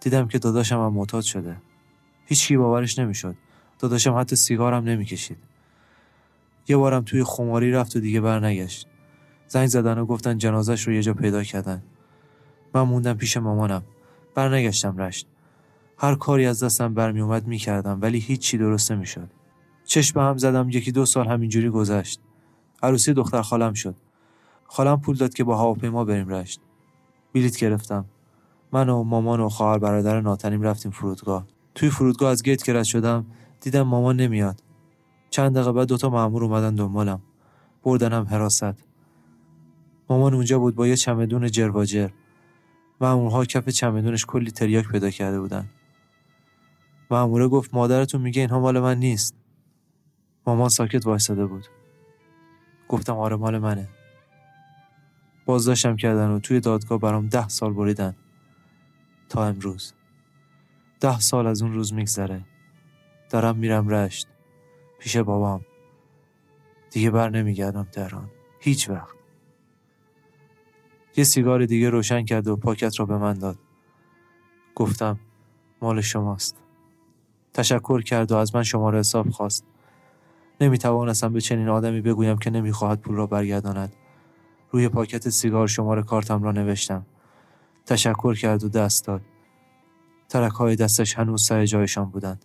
دیدم 0.00 0.28
که 0.28 0.38
داداشم 0.38 0.76
هم 0.76 0.92
معتاد 0.92 1.22
شده. 1.22 1.56
هیچکی 2.30 2.56
باورش 2.56 2.98
نمی‌شد. 2.98 3.36
داداشم 3.78 4.18
حتی 4.18 4.36
سیگارم 4.36 4.84
نمی‌کشید. 4.84 5.36
یه 6.68 6.76
بارم 6.76 7.02
توی 7.02 7.24
خماری 7.24 7.72
رفت 7.72 7.96
و 7.96 8.00
دیگه 8.00 8.20
برنگشت. 8.20 8.86
زنگ 9.48 9.66
زدن 9.66 9.98
و 9.98 10.06
گفتن 10.06 10.38
جنازش 10.38 10.86
رو 10.86 10.92
یه 10.92 11.02
جا 11.02 11.14
پیدا 11.14 11.42
کردن. 11.42 11.82
من 12.74 12.82
موندم 12.82 13.14
پیش 13.14 13.36
مامانم. 13.36 13.82
برنگشتم 14.34 14.96
رشت. 14.96 15.26
هر 15.98 16.14
کاری 16.14 16.46
از 16.46 16.64
دستم 16.64 16.94
برمی 16.94 17.20
اومد 17.20 17.46
می‌کردم 17.46 17.98
ولی 18.02 18.18
هیچی 18.18 18.58
درست 18.58 18.92
نمی‌شد. 18.92 19.30
چشم 19.84 20.20
هم 20.20 20.38
زدم 20.38 20.70
یکی 20.70 20.92
دو 20.92 21.06
سال 21.06 21.26
همینجوری 21.26 21.68
گذشت. 21.68 22.20
عروسی 22.82 23.12
دختر 23.12 23.42
خالم 23.42 23.72
شد. 23.72 23.94
خالم 24.66 25.00
پول 25.00 25.16
داد 25.16 25.34
که 25.34 25.44
با 25.44 25.58
هواپیما 25.58 26.04
بریم 26.04 26.28
رشت. 26.28 26.60
بلیت 27.34 27.56
گرفتم. 27.56 28.04
من 28.72 28.88
و 28.88 29.02
مامان 29.02 29.40
و 29.40 29.48
خواهر 29.48 29.78
برادر 29.78 30.20
ناتنیم 30.20 30.62
رفتیم 30.62 30.90
فرودگاه. 30.90 31.46
توی 31.74 31.90
فرودگاه 31.90 32.30
از 32.30 32.42
گیت 32.42 32.62
که 32.62 32.82
شدم 32.82 33.26
دیدم 33.60 33.82
مامان 33.82 34.16
نمیاد. 34.16 34.62
چند 35.30 35.54
دقیقه 35.54 35.72
بعد 35.72 35.88
دوتا 35.88 36.10
مامور 36.10 36.44
اومدن 36.44 36.74
دنبالم. 36.74 37.22
بردنم 37.82 38.26
حراست. 38.30 38.84
مامان 40.10 40.34
اونجا 40.34 40.58
بود 40.58 40.74
با 40.74 40.86
یه 40.86 40.96
چمدون 40.96 41.50
جرواجر. 41.50 42.10
مامورها 43.00 43.44
کف 43.44 43.68
چمدونش 43.68 44.26
کلی 44.26 44.50
تریاک 44.50 44.88
پیدا 44.88 45.10
کرده 45.10 45.40
بودن. 45.40 45.70
ماموره 47.10 47.48
گفت 47.48 47.74
مادرتون 47.74 48.20
میگه 48.20 48.40
اینها 48.40 48.60
مال 48.60 48.80
من 48.80 48.98
نیست. 48.98 49.34
مامان 50.46 50.68
ساکت 50.68 51.06
وایساده 51.06 51.46
بود. 51.46 51.66
گفتم 52.88 53.16
آره 53.16 53.36
مال 53.36 53.58
منه. 53.58 53.88
بازداشتم 55.46 55.96
کردن 55.96 56.30
و 56.30 56.38
توی 56.38 56.60
دادگاه 56.60 56.98
برام 56.98 57.28
ده 57.28 57.48
سال 57.48 57.72
بریدن. 57.72 58.16
تا 59.28 59.46
امروز. 59.46 59.94
ده 61.00 61.20
سال 61.20 61.46
از 61.46 61.62
اون 61.62 61.74
روز 61.74 61.92
میگذره. 61.92 62.44
دارم 63.30 63.56
میرم 63.56 63.88
رشت. 63.88 64.28
پیش 64.98 65.16
بابام. 65.16 65.60
دیگه 66.90 67.10
بر 67.10 67.30
نمیگردم 67.30 67.84
تهران. 67.84 68.30
هیچ 68.60 68.90
وقت. 68.90 69.16
یه 71.16 71.24
سیگار 71.24 71.66
دیگه 71.66 71.90
روشن 71.90 72.24
کرد 72.24 72.48
و 72.48 72.56
پاکت 72.56 73.00
را 73.00 73.06
به 73.06 73.18
من 73.18 73.34
داد. 73.34 73.58
گفتم 74.74 75.20
مال 75.82 76.00
شماست. 76.00 76.56
تشکر 77.54 78.02
کرد 78.02 78.32
و 78.32 78.36
از 78.36 78.54
من 78.54 78.62
شماره 78.62 78.98
حساب 78.98 79.30
خواست. 79.30 79.64
نمی 80.60 80.78
توانستم 80.78 81.32
به 81.32 81.40
چنین 81.40 81.68
آدمی 81.68 82.00
بگویم 82.00 82.38
که 82.38 82.50
نمی‌خواهد 82.50 83.00
پول 83.00 83.16
را 83.16 83.26
برگرداند. 83.26 83.92
روی 84.70 84.88
پاکت 84.88 85.28
سیگار 85.28 85.66
شماره 85.66 86.02
کارتم 86.02 86.42
را 86.42 86.52
نوشتم. 86.52 87.06
تشکر 87.86 88.34
کرد 88.34 88.64
و 88.64 88.68
دست 88.68 89.06
داد. 89.06 89.22
ترک 90.30 90.52
های 90.52 90.76
دستش 90.76 91.18
هنوز 91.18 91.42
سر 91.42 91.66
جایشان 91.66 92.10
بودند. 92.10 92.44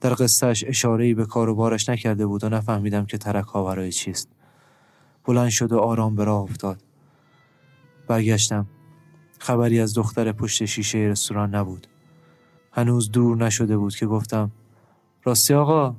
در 0.00 0.14
قصهش 0.14 0.64
اشاره 0.66 1.14
به 1.14 1.26
کار 1.26 1.48
و 1.48 1.54
بارش 1.54 1.88
نکرده 1.88 2.26
بود 2.26 2.44
و 2.44 2.48
نفهمیدم 2.48 3.06
که 3.06 3.18
ترک 3.18 3.44
ها 3.44 3.64
برای 3.64 3.92
چیست. 3.92 4.28
بلند 5.24 5.48
شد 5.48 5.72
و 5.72 5.78
آرام 5.78 6.16
به 6.16 6.24
راه 6.24 6.42
افتاد. 6.42 6.82
برگشتم. 8.06 8.66
خبری 9.38 9.80
از 9.80 9.94
دختر 9.94 10.32
پشت 10.32 10.64
شیشه 10.64 10.98
رستوران 10.98 11.54
نبود. 11.54 11.86
هنوز 12.72 13.10
دور 13.10 13.36
نشده 13.36 13.76
بود 13.76 13.96
که 13.96 14.06
گفتم 14.06 14.50
راستی 15.24 15.54
آقا؟ 15.54 15.96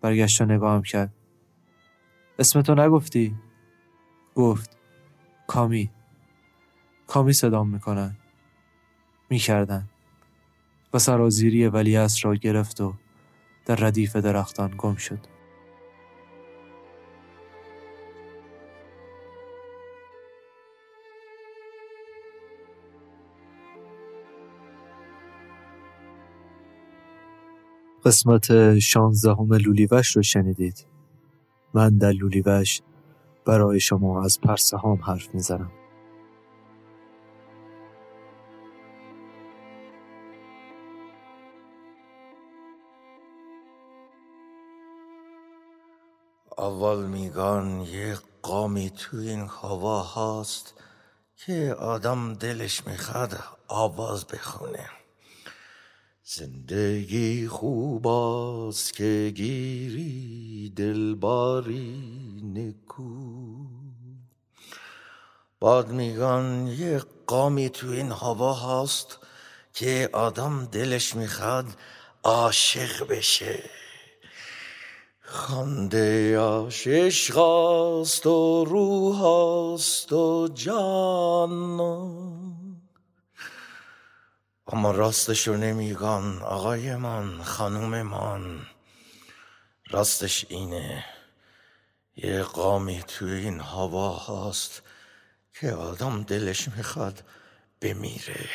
برگشت 0.00 0.40
و 0.40 0.44
نگاهم 0.44 0.82
کرد. 0.82 1.12
اسمتو 2.38 2.74
نگفتی؟ 2.74 3.36
گفت 4.34 4.76
کامی. 5.46 5.90
کامی 7.06 7.32
صدام 7.32 7.68
می‌کنن. 7.68 8.16
می‌کردن 9.30 9.88
و 10.94 10.98
سرازیری 10.98 11.68
ولی 11.68 11.96
را 12.24 12.34
گرفت 12.34 12.80
و 12.80 12.94
در 13.66 13.76
ردیف 13.76 14.16
درختان 14.16 14.74
گم 14.78 14.94
شد. 14.94 15.18
قسمت 28.04 28.78
شانزدهم 28.78 29.54
لولیوش 29.54 30.16
رو 30.16 30.22
شنیدید. 30.22 30.86
من 31.74 31.98
در 31.98 32.12
لولیوش 32.12 32.80
برای 33.46 33.80
شما 33.80 34.24
از 34.24 34.40
پرسهام 34.40 34.98
حرف 35.02 35.34
می‌زنم. 35.34 35.77
اول 46.58 47.06
میگن 47.06 47.80
یه 47.80 48.18
قامی 48.42 48.90
تو 48.90 49.16
این 49.16 49.40
هوا 49.62 50.02
هست 50.02 50.74
که 51.36 51.76
آدم 51.78 52.34
دلش 52.34 52.86
می‌خواد 52.86 53.38
آواز 53.68 54.26
بخونه. 54.26 54.90
زندگی 56.24 57.48
خوب 57.48 58.06
است 58.06 58.94
که 58.94 59.32
گیری 59.34 60.72
دلباری 60.76 62.42
نکو. 62.54 63.66
باد 65.60 65.88
میگن 65.88 66.66
یه 66.78 67.02
قامی 67.26 67.68
تو 67.70 67.88
این 67.88 68.12
هوا 68.12 68.54
هست 68.54 69.18
که 69.74 70.10
آدم 70.12 70.64
دلش 70.64 71.16
می‌خواد 71.16 71.66
عاشق 72.24 73.06
بشه. 73.08 73.70
خنده 75.30 76.38
عاشق 76.38 77.38
است 77.38 78.26
و 78.26 78.64
روح 78.64 79.24
است 79.24 80.12
و 80.12 80.48
جان. 80.54 81.80
اما 84.66 84.90
راستشو 84.90 85.56
نمیگن 85.56 86.38
آقای 86.42 86.96
من 86.96 87.42
خانوم 87.42 88.02
من 88.02 88.60
راستش 89.90 90.46
اینه 90.48 91.04
یه 92.16 92.42
قامی 92.42 93.02
توی 93.02 93.32
این 93.32 93.60
هوا 93.60 94.16
هست 94.16 94.82
که 95.60 95.72
آدم 95.72 96.22
دلش 96.22 96.68
می‌خواد 96.76 97.24
بمیره. 97.80 98.48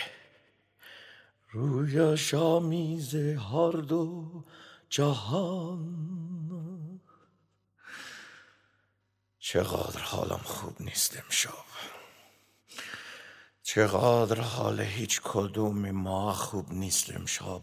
روی 1.52 2.18
شامیز 2.18 3.16
هر 3.16 3.72
دو 3.72 4.26
جهان. 4.94 5.90
چقدر 9.40 10.00
حالم 10.00 10.42
خوب 10.44 10.82
نیست 10.82 11.18
امشب. 11.18 11.66
چقدر 13.64 14.42
حال 14.42 14.82
هیچ 14.82 15.22
کدوم 15.24 15.92
ما 15.92 16.34
خوب 16.34 16.74
نیست 16.74 17.12
امشب. 17.12 17.62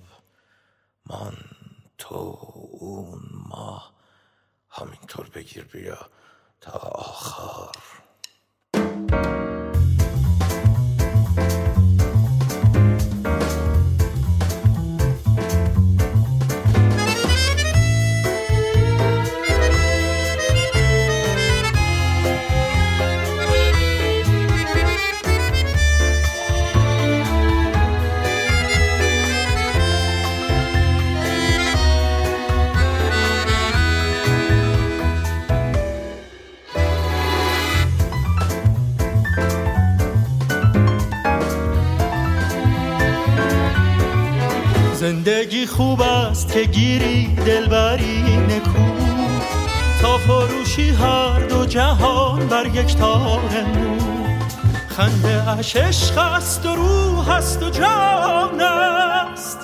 من 1.07 1.37
تو 1.99 2.15
اون 2.81 3.23
ما. 3.33 3.83
همینطور 4.71 5.29
بگیر 5.29 5.65
بیا 5.65 6.11
تا 6.61 6.73
آخر. 6.73 7.73
زندگی 45.11 45.67
خوب 45.67 46.03
است 46.03 46.53
که 46.53 46.65
گیری 46.65 47.27
دلبری 47.27 48.37
نکو. 48.37 48.83
تا 50.03 50.19
فروشی 50.19 50.91
هر 50.91 51.41
دو 51.41 51.67
جهان 51.67 52.47
بر 52.47 52.67
یک 52.67 52.97
تار 52.97 53.41
خنده 54.89 55.51
اش 55.51 55.77
عشق 55.77 56.19
است 56.19 56.67
و 56.67 56.75
روح 56.77 57.31
است 57.31 57.63
و 57.63 57.71
جان 57.71 58.61
است. 58.61 59.59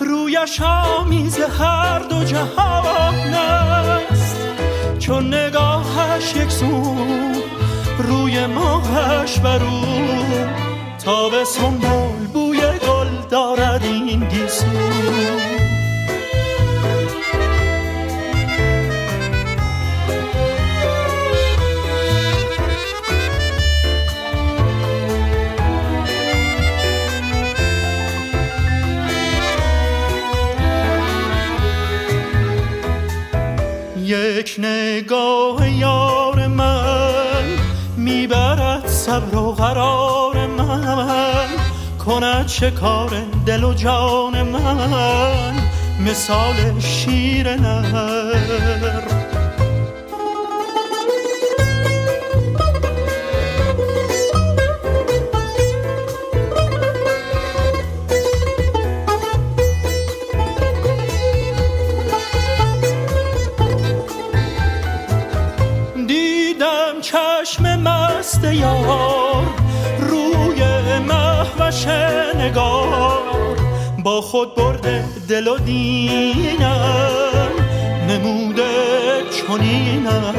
رویش 0.00 0.60
آمیز 0.60 1.38
هر 1.38 1.98
دو 1.98 2.24
جهان 2.24 3.34
است. 3.34 4.36
چون 4.98 5.34
نگاهش 5.34 6.36
یک 6.36 6.50
سو 6.50 6.96
روی 7.98 8.46
ماهش 8.46 9.38
برو 9.38 9.84
تا 11.04 11.28
به 11.28 11.44
سنبول 11.44 12.26
بوی 12.32 12.53
دارد 13.28 13.82
این 13.84 14.28
گیسو. 14.28 14.66
یک 33.98 34.56
نگاه 34.58 35.70
یار 35.70 36.46
من 36.46 37.44
می‌برد 37.96 38.86
صبر 38.86 39.36
و 39.36 39.52
قرار. 39.52 40.03
کند 42.06 42.48
شکار 42.48 43.10
دل 43.46 43.64
و 43.64 43.74
جان 43.74 44.42
من؟ 44.42 45.54
مثال 46.00 46.80
شیر 46.80 47.56
نر 47.56 48.73
محوش 71.74 71.86
نگار 72.36 73.56
با 74.04 74.20
خود 74.20 74.54
برده 74.54 75.04
دل 75.28 75.48
و 75.48 75.58
دینم 75.58 77.48
نموده 78.08 78.62
چنینم. 79.30 80.34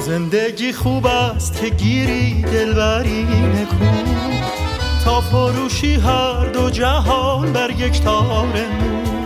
زندگی 0.00 0.72
خوب 0.72 1.06
است 1.06 1.60
که 1.60 1.68
گیری 1.68 2.42
دلبری 2.42 3.22
نکو 3.22 3.84
تا 5.04 5.20
فروشی 5.20 5.94
هر 5.94 6.46
دو 6.46 6.70
جهان 6.70 7.52
بر 7.52 7.70
یک 7.70 8.00
تار 8.00 8.46
خنده 8.46 9.25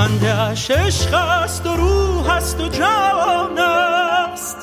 اش 0.00 0.70
عشق 0.70 1.14
است 1.14 1.66
و 1.66 1.76
روح 1.76 2.30
است 2.30 2.60
و 2.60 2.68
جان 2.68 3.58
است. 3.58 4.56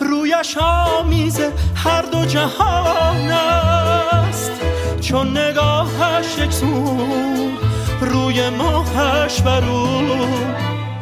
رویش 0.00 0.56
آمیز 0.56 1.40
هر 1.74 2.02
دو 2.02 2.24
جهان 2.24 3.30
است. 3.30 4.50
چون 5.00 5.38
نگاهش 5.38 6.38
یک 6.38 6.52
سو 6.52 6.98
روی 8.00 8.50
ماهش 8.50 9.40
برو 9.40 9.88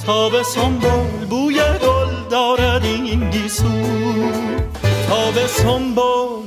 تا 0.07 0.29
به 0.29 0.43
سنبول 0.43 1.25
بوی 1.31 1.55
گل 1.55 2.29
دارد 2.31 2.85
این 2.85 3.31
گیسو. 3.31 3.69
تا 5.09 5.31
به 5.31 5.47
سنبول 5.47 6.47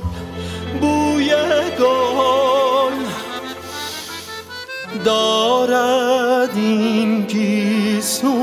بوی 0.80 1.30
گل 1.78 2.37
دارد 5.04 6.56
این 6.56 7.22
گیسو 7.22 8.34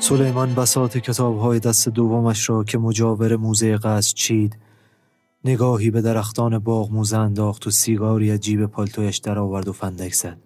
سلیمان 0.00 0.54
بساط 0.54 0.96
کتاب 0.96 1.38
های 1.38 1.58
دست 1.58 1.88
دومش 1.88 2.50
را 2.50 2.64
که 2.64 2.78
مجاور 2.78 3.36
موزه 3.36 3.76
قصد 3.76 4.14
چید 4.14 4.58
نگاهی 5.44 5.90
به 5.90 6.02
درختان 6.02 6.58
باغ 6.58 6.90
موزه 6.90 7.18
انداخت 7.18 7.66
و 7.66 7.70
سیگاری 7.70 8.30
از 8.30 8.40
جیب 8.40 8.66
پالتویش 8.66 9.16
درآورد 9.16 9.68
و 9.68 9.72
فندک 9.72 10.14
زد. 10.14 10.38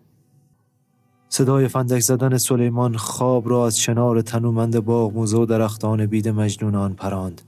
صدای 1.29 1.69
فندک 1.69 2.01
زدن 2.01 2.39
سلیمان 2.39 2.97
خواب 2.97 3.51
را 3.51 3.67
از 3.67 3.79
شنار 3.79 4.23
تنومند 4.23 4.81
باغ 4.81 5.13
موزه 5.13 5.37
و 5.37 5.47
درختان 5.47 6.07
بید 6.07 6.29
مجنون 6.29 6.75
آن 6.75 6.95
پراند. 6.95 7.43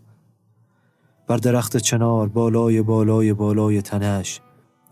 بر 1.27 1.37
درخت 1.37 1.77
چنار 1.77 2.29
بالای 2.29 2.83
بالای 2.83 3.33
بالای 3.33 3.83
تنش 3.83 4.41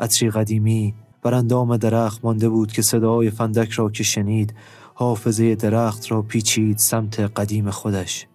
عطری 0.00 0.30
قدیمی. 0.30 0.94
بر 1.22 1.34
اندام 1.34 1.76
درخت 1.76 2.24
مانده 2.24 2.48
بود 2.48 2.72
که 2.72 2.82
صدای 2.82 3.30
فندک 3.30 3.70
را 3.70 3.90
که 3.90 4.02
شنید 4.02 4.54
حافظه 4.94 5.54
درخت 5.54 6.12
را 6.12 6.22
پیچید 6.22 6.78
سمت 6.78 7.20
قدیم 7.20 7.70
خودش. 7.70 8.26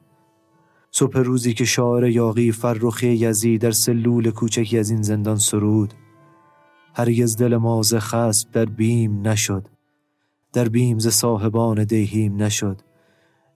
صبح 0.92 1.20
روزی 1.20 1.54
که 1.54 1.66
شاعر 1.66 2.04
یاقی 2.04 2.52
فرخی 2.52 3.08
یزی 3.08 3.58
در 3.58 3.72
سلول 3.72 4.32
کوچکی 4.32 4.80
از 4.80 4.90
این 4.90 5.02
زندان 5.02 5.38
سرود 5.38 5.94
هرگز 6.94 7.38
دل 7.38 7.58
ما 7.58 7.82
ز 7.82 7.96
خسب 7.96 8.52
در 8.52 8.66
بیم 8.66 9.28
نشد. 9.28 9.68
در 10.54 10.70
بیم 10.70 11.00
ز 11.00 11.08
صاحبان 11.08 11.84
دیهیم 11.84 12.44
نشد. 12.44 12.82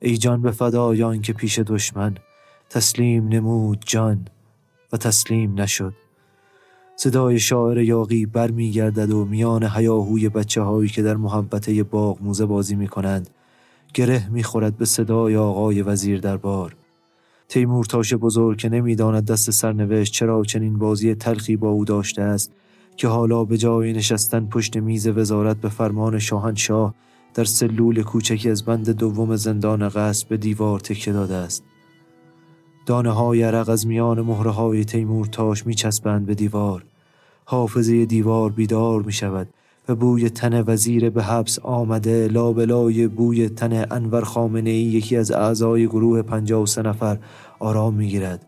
ای 0.01 0.17
جان 0.17 0.41
به 0.41 0.51
فدایان 0.51 1.21
که 1.21 1.33
پیش 1.33 1.59
دشمن 1.59 2.15
تسلیم 2.69 3.27
نمود 3.27 3.83
جان 3.87 4.27
و 4.93 4.97
تسلیم 4.97 5.61
نشد. 5.61 5.93
صدای 7.01 7.39
شاعر 7.39 7.77
یاقی 7.77 8.25
برمیگردد 8.25 9.11
و 9.11 9.25
میان 9.25 9.63
هیاهوی 9.75 10.29
بچه 10.29 10.61
هایی 10.61 10.89
که 10.89 11.01
در 11.01 11.15
محبته 11.15 11.83
باغ 11.83 12.17
موزه 12.21 12.45
بازی 12.45 12.75
می 12.75 12.87
کنند 12.87 13.29
گره 13.93 14.29
می‌خورد 14.31 14.77
به 14.77 14.85
صدای 14.85 15.35
آقای 15.35 15.81
وزیر 15.81 16.19
دربار. 16.19 16.75
تیمور 17.47 17.85
تاش 17.85 18.13
بزرگ 18.13 18.57
که 18.57 18.69
نمی‌داند 18.69 19.25
دست 19.25 19.51
سرنوشت 19.51 20.13
چرا 20.13 20.43
چنین 20.43 20.77
بازی 20.77 21.15
تلخی 21.15 21.55
با 21.55 21.69
او 21.69 21.85
داشته 21.85 22.21
است 22.21 22.51
که 22.97 23.07
حالا 23.07 23.45
به 23.45 23.57
جای 23.57 23.93
نشستن 23.93 24.45
پشت 24.45 24.77
میز 24.77 25.07
وزارت 25.07 25.57
به 25.57 25.69
فرمان 25.69 26.19
شاهنشاه 26.19 26.93
در 27.33 27.43
سلول 27.43 28.03
کوچکی 28.03 28.49
از 28.49 28.65
بند 28.65 28.89
دوم 28.89 29.35
زندان 29.35 29.89
قصد 29.89 30.27
به 30.27 30.37
دیوار 30.37 30.79
تکیه 30.79 31.13
داده 31.13 31.35
است. 31.35 31.63
دانه 32.89 33.11
های 33.11 33.43
عرق 33.43 33.69
از 33.69 33.87
میان 33.87 34.21
مهره 34.21 34.51
های 34.51 34.85
تیمور 34.85 35.25
تاش 35.25 35.65
می 35.65 35.75
چسبند 35.75 36.25
به 36.25 36.35
دیوار 36.35 36.83
حافظه 37.45 38.05
دیوار 38.05 38.51
بیدار 38.51 39.01
می 39.01 39.11
شود 39.11 39.47
و 39.89 39.95
بوی 39.95 40.29
تن 40.29 40.63
وزیر 40.67 41.09
به 41.09 41.23
حبس 41.23 41.59
آمده 41.59 42.27
لابلای 42.27 43.07
بوی 43.07 43.49
تن 43.49 43.85
انور 43.91 44.21
خامنه 44.21 44.69
ای 44.69 44.81
یکی 44.81 45.17
از 45.17 45.31
اعضای 45.31 45.87
گروه 45.87 46.21
پنجاه 46.21 46.61
و 46.61 46.65
سه 46.65 46.81
نفر 46.81 47.17
آرام 47.59 47.93
می 47.93 48.07
گیرد. 48.07 48.45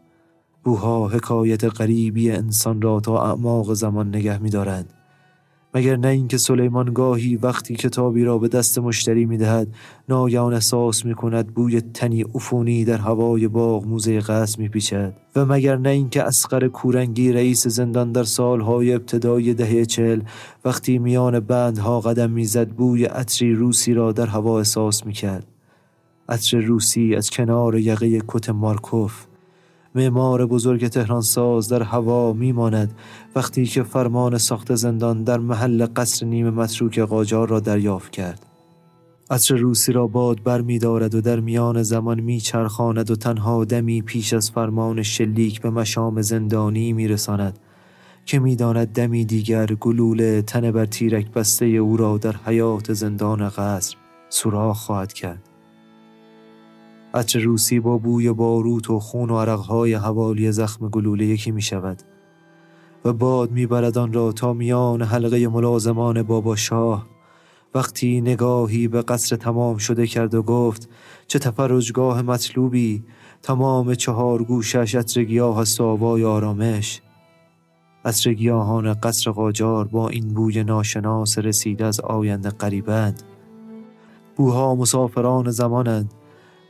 بوها 0.63 1.07
حکایت 1.07 1.63
غریبی 1.81 2.31
انسان 2.31 2.81
را 2.81 2.99
تا 2.99 3.23
اعماق 3.23 3.73
زمان 3.73 4.07
نگه 4.07 4.37
می 4.37 4.49
دارند. 4.49 5.00
مگر 5.73 5.95
نه 5.95 6.07
اینکه 6.07 6.37
سلیمان 6.37 6.93
گاهی 6.93 7.35
وقتی 7.35 7.75
کتابی 7.75 8.23
را 8.23 8.37
به 8.37 8.47
دست 8.47 8.79
مشتری 8.79 9.25
می 9.25 9.37
دهد 9.37 9.67
ناگهان 10.09 10.53
احساس 10.53 11.05
می 11.05 11.15
کند 11.15 11.53
بوی 11.53 11.81
تنی 11.81 12.21
عفونی 12.21 12.85
در 12.85 12.97
هوای 12.97 13.47
باغ 13.47 13.85
موزه 13.85 14.19
قصد 14.19 14.59
می 14.59 14.69
پیچد 14.69 15.13
و 15.35 15.45
مگر 15.45 15.77
نه 15.77 15.89
اینکه 15.89 16.23
اسقر 16.23 16.67
کورنگی 16.67 17.31
رئیس 17.31 17.67
زندان 17.67 18.11
در 18.11 18.23
سالهای 18.23 18.93
ابتدای 18.93 19.53
دهه 19.53 19.85
چل 19.85 20.21
وقتی 20.65 20.99
میان 20.99 21.39
بندها 21.39 21.99
قدم 21.99 22.31
می‌زد 22.31 22.69
بوی 22.69 23.05
عطری 23.05 23.53
روسی 23.55 23.93
را 23.93 24.11
در 24.11 24.27
هوا 24.27 24.57
احساس 24.57 25.05
می 25.05 25.13
کرد 25.13 25.47
عطر 26.29 26.57
روسی 26.57 27.15
از 27.15 27.29
کنار 27.29 27.77
یقه 27.77 28.21
کت 28.27 28.49
مارکوف 28.49 29.25
معمار 29.95 30.45
بزرگ 30.45 30.87
تهران 30.87 31.21
ساز 31.21 31.69
در 31.69 31.83
هوا 31.83 32.33
میماند. 32.33 32.93
وقتی 33.35 33.65
که 33.65 33.83
فرمان 33.83 34.37
ساخت 34.37 34.75
زندان 34.75 35.23
در 35.23 35.37
محل 35.37 35.87
قصر 35.95 36.25
نیم 36.25 36.49
متروک 36.49 36.99
قاجار 36.99 37.49
را 37.49 37.59
دریافت 37.59 38.11
کرد. 38.11 38.45
عطر 39.31 39.55
روسی 39.55 39.91
را 39.91 40.07
باد 40.07 40.43
بر 40.43 40.61
می 40.61 40.79
دارد 40.79 41.15
و 41.15 41.21
در 41.21 41.39
میان 41.39 41.83
زمان 41.83 42.19
می 42.19 42.39
چرخاند 42.39 43.11
و 43.11 43.15
تنها 43.15 43.65
دمی 43.65 44.01
پیش 44.01 44.33
از 44.33 44.51
فرمان 44.51 45.03
شلیک 45.03 45.61
به 45.61 45.69
مشام 45.69 46.21
زندانی 46.21 46.93
می 46.93 47.07
رساند 47.07 47.59
که 48.25 48.39
می‌داند 48.39 48.87
دمی 48.87 49.25
دیگر 49.25 49.65
گلوله 49.65 50.41
تن 50.41 50.71
بر 50.71 50.85
تیرک 50.85 51.31
بسته 51.31 51.65
او 51.65 51.97
را 51.97 52.17
در 52.17 52.35
حیات 52.45 52.93
زندان 52.93 53.49
قصر 53.49 53.95
سوراخ 54.29 54.77
خواهد 54.77 55.13
کرد. 55.13 55.50
عطر 57.13 57.39
روسی 57.39 57.79
با 57.79 57.97
بوی 57.97 58.31
باروت 58.31 58.89
و 58.89 58.99
خون 58.99 59.29
و 59.29 59.39
عرقهای 59.39 59.93
حوالی 59.93 60.51
زخم 60.51 60.89
گلوله 60.89 61.25
یکی 61.25 61.51
می 61.51 61.61
شود 61.61 62.01
و 63.05 63.13
باد 63.13 63.51
می‌برد 63.51 63.97
آن 63.97 64.13
را 64.13 64.31
تا 64.31 64.53
میان 64.53 65.01
حلقه 65.01 65.47
ملازمان 65.47 66.23
بابا 66.23 66.55
شاه. 66.55 67.07
وقتی 67.75 68.21
نگاهی 68.21 68.87
به 68.87 69.01
قصر 69.01 69.35
تمام 69.35 69.77
شده 69.77 70.07
کرد 70.07 70.35
و 70.35 70.43
گفت 70.43 70.89
چه 71.27 71.39
تفرجگاه 71.39 72.21
مطلوبی 72.21 73.03
تمام 73.41 73.95
چهار 73.95 74.43
گوشش 74.43 74.95
عطر 74.95 75.23
گیاه 75.23 75.59
است 75.59 75.81
آوای 75.81 76.23
آرامش. 76.23 77.01
عطر 78.05 78.33
گیاهان 78.33 78.93
قصر 78.93 79.31
قاجار 79.31 79.87
با 79.87 80.09
این 80.09 80.33
بوی 80.33 80.63
ناشناس 80.63 81.37
رسیده 81.37 81.85
از 81.85 81.99
آینده 81.99 82.49
قریبند 82.49 83.23
بوها 84.35 84.75
مسافران 84.75 85.51
زمانند. 85.51 86.13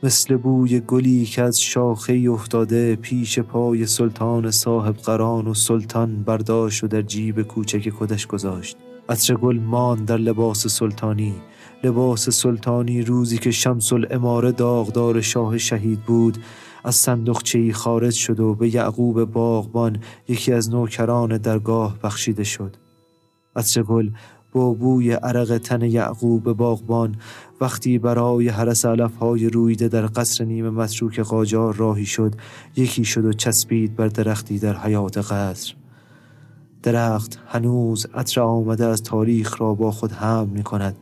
مثل 0.04 0.36
بوی 0.36 0.80
گلی 0.80 1.24
که 1.24 1.42
از 1.42 1.60
شاخه 1.60 2.26
افتاده 2.30 2.96
پیش 2.96 3.38
پای 3.38 3.86
سلطان 3.86 4.50
صاحب 4.50 4.96
قران 4.96 5.46
و 5.46 5.54
سلطان 5.54 6.22
برداشت 6.22 6.84
و 6.84 6.88
در 6.88 7.02
جیب 7.02 7.42
کوچک 7.42 7.92
کدش 7.98 8.26
گذاشت. 8.26 8.76
عطر 9.08 9.34
گل 9.34 9.58
مان 9.58 10.04
در 10.04 10.16
لباس 10.16 10.66
سلطانی. 10.66 11.34
لباس 11.84 12.30
سلطانی 12.30 13.02
روزی 13.02 13.38
که 13.38 13.50
شمس 13.50 13.92
الاماره 13.92 14.52
داغدار 14.52 15.20
شاه 15.20 15.58
شهید 15.58 16.00
بود 16.00 16.38
از 16.84 16.94
صندوقچه‌ای 16.94 17.72
خارج 17.72 18.14
شد 18.14 18.40
و 18.40 18.54
به 18.54 18.74
یعقوب 18.74 19.24
باغبان 19.24 19.98
یکی 20.28 20.52
از 20.52 20.70
نوکران 20.70 21.38
درگاه 21.38 21.98
بخشیده 22.02 22.44
شد. 22.44 22.76
عطر 23.56 23.82
گل 23.82 24.10
با 24.52 24.74
بوی 24.74 25.12
عرق 25.12 25.58
تن 25.58 25.82
یعقوب 25.82 26.52
باغبان 26.52 27.16
وقتی 27.60 27.98
برای 27.98 28.48
حرس 28.48 28.84
علفهای 28.84 29.48
رویده 29.48 29.88
در 29.88 30.06
قصر 30.06 30.44
نیمه 30.44 30.70
متروک 30.70 31.20
قاجار 31.20 31.74
راهی 31.74 32.06
شد 32.06 32.34
یکی 32.76 33.04
شد 33.04 33.24
و 33.24 33.32
چسبید 33.32 33.96
بر 33.96 34.08
درختی 34.08 34.58
در 34.58 34.76
حیات 34.76 35.18
قصر. 35.18 35.74
درخت 36.82 37.38
هنوز 37.46 38.06
عطر 38.14 38.40
آمده 38.40 38.86
از 38.86 39.02
تاریخ 39.02 39.60
را 39.60 39.74
با 39.74 39.90
خود 39.90 40.12
هم 40.12 40.48
می 40.48 40.62
کند 40.62 40.96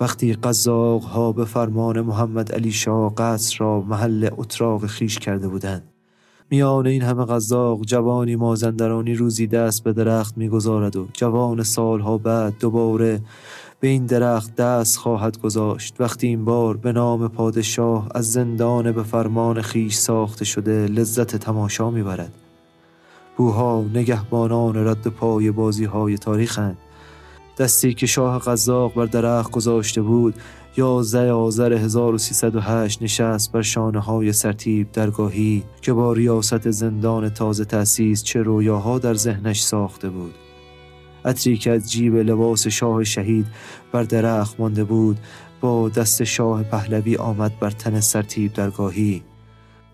وقتی 0.00 0.32
قزاق 0.32 1.02
ها 1.02 1.32
به 1.32 1.44
فرمان 1.44 2.00
محمد 2.00 2.52
علی 2.52 2.72
شاه 2.72 3.14
قصر 3.14 3.56
را 3.58 3.80
محل 3.80 4.28
اتراق 4.36 4.86
خیش 4.86 5.18
کرده 5.18 5.48
بودند. 5.48 5.95
میان 6.50 6.86
این 6.86 7.02
همه 7.02 7.24
قزاق 7.24 7.82
جوانی 7.82 8.36
مازندرانی 8.36 9.14
روزی 9.14 9.46
دست 9.46 9.84
به 9.84 9.92
درخت 9.92 10.38
می‌گذارد 10.38 10.96
و 10.96 11.06
جوان 11.12 11.62
سالها 11.62 12.18
بعد 12.18 12.54
دوباره 12.60 13.20
به 13.80 13.88
این 13.88 14.06
درخت 14.06 14.56
دست 14.56 14.98
خواهد 14.98 15.38
گذاشت. 15.38 15.94
وقتی 15.98 16.26
این 16.26 16.44
بار 16.44 16.76
به 16.76 16.92
نام 16.92 17.28
پادشاه 17.28 18.08
از 18.14 18.32
زندان 18.32 18.92
به 18.92 19.02
فرمان 19.02 19.62
خیش 19.62 19.94
ساخته 19.94 20.44
شده 20.44 20.86
لذت 20.86 21.36
تماشا 21.36 21.90
می‌برد. 21.90 22.32
بوها 23.36 23.84
نگهبانان 23.94 24.86
رد 24.88 25.06
پای 25.06 25.50
بازی 25.50 25.84
های 25.84 26.18
تاریخند 26.18 26.78
دستی 27.58 27.94
که 27.94 28.06
شاه 28.06 28.38
قزاق 28.38 28.94
بر 28.94 29.06
درخت 29.06 29.50
گذاشته 29.50 30.02
بود 30.02 30.34
یازده 30.78 31.32
آذر 31.32 31.72
1308 31.72 33.02
نشست 33.02 33.52
بر 33.52 33.62
شانه 33.62 33.98
های 33.98 34.32
سرتیب 34.32 34.92
درگاهی 34.92 35.62
که 35.82 35.92
با 35.92 36.12
ریاست 36.12 36.70
زندان 36.70 37.28
تازه 37.28 37.64
تأسیس 37.64 38.22
چه 38.22 38.42
رویاها 38.42 38.98
در 38.98 39.14
ذهنش 39.14 39.62
ساخته 39.62 40.10
بود. 40.10 40.34
عطری 41.24 41.56
که 41.56 41.70
از 41.70 41.92
جیب 41.92 42.16
لباس 42.16 42.66
شاه 42.66 43.04
شهید 43.04 43.46
بر 43.92 44.02
درخت 44.02 44.60
مانده 44.60 44.84
بود 44.84 45.18
با 45.60 45.88
دست 45.88 46.24
شاه 46.24 46.62
پهلوی 46.62 47.16
آمد 47.16 47.58
بر 47.60 47.70
تن 47.70 48.00
سرتیب 48.00 48.52
درگاهی. 48.52 49.22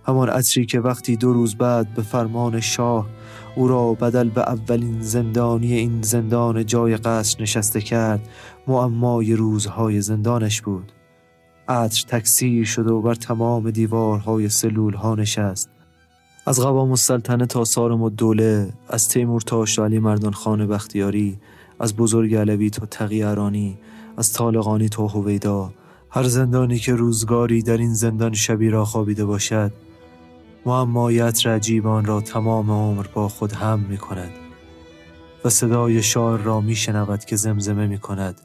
همان 0.05 0.29
عطری 0.29 0.67
که 0.67 0.81
وقتی 0.81 1.17
دو 1.17 1.33
روز 1.33 1.55
بعد 1.55 1.95
به 1.95 2.03
فرمان 2.03 2.61
شاه 2.61 3.07
او 3.57 3.69
را 3.69 3.95
بدل 3.95 4.29
به 4.29 4.41
اولین 4.41 5.01
زندانی 5.01 5.73
این 5.73 6.03
زندان 6.03 6.67
جای 6.67 6.97
قصر 6.97 7.43
نشسته 7.43 7.81
کرد 7.81 8.29
معمای 8.67 9.35
روزهای 9.35 10.01
زندانش 10.01 10.63
بود. 10.63 10.93
عطر 11.69 12.05
تکثیر 12.09 12.65
شد 12.65 12.87
و 12.87 13.01
بر 13.01 13.15
تمام 13.15 13.71
دیوارهای 13.71 14.49
سلول 14.49 14.95
ها 14.95 15.15
نشست. 15.15 15.69
از 16.47 16.61
قوام 16.61 16.91
السلطنه 16.91 17.47
تا 17.47 17.65
سارم 17.65 18.09
دوله 18.09 18.73
از 18.89 19.09
تیمور 19.09 19.41
تا 19.41 19.65
علی 19.79 19.99
مردان 19.99 20.33
خان 20.33 20.67
بختیاری 20.67 21.39
از 21.81 21.97
بزرگ 21.97 22.35
علوی 22.35 22.71
تا 22.71 22.87
تقی 22.87 23.23
ارانی 23.23 23.79
از 24.17 24.33
طالقانی 24.33 24.89
تا 24.89 25.07
هویدا. 25.07 25.73
هر 26.11 26.23
زندانی 26.23 26.79
که 26.79 26.95
روزگاری 26.95 27.63
در 27.63 27.77
این 27.77 27.95
زندان 27.95 28.33
شبی 28.33 28.71
را 28.71 28.85
خوابیده 28.85 29.25
باشد 29.25 29.73
معمایت 30.67 31.47
عجیب 31.47 31.87
آن 31.87 32.05
را 32.05 32.21
تمام 32.21 32.71
عمر 32.71 33.07
با 33.15 33.29
خود 33.29 33.53
هم 33.53 33.81
می 33.81 33.97
کند 33.97 34.31
و 35.45 35.49
صدای 35.49 36.03
شار 36.03 36.39
را 36.39 36.61
می 36.61 36.75
شنود 36.75 37.25
که 37.25 37.37
زمزمه 37.37 37.87
می 37.87 37.99
کند 37.99 38.41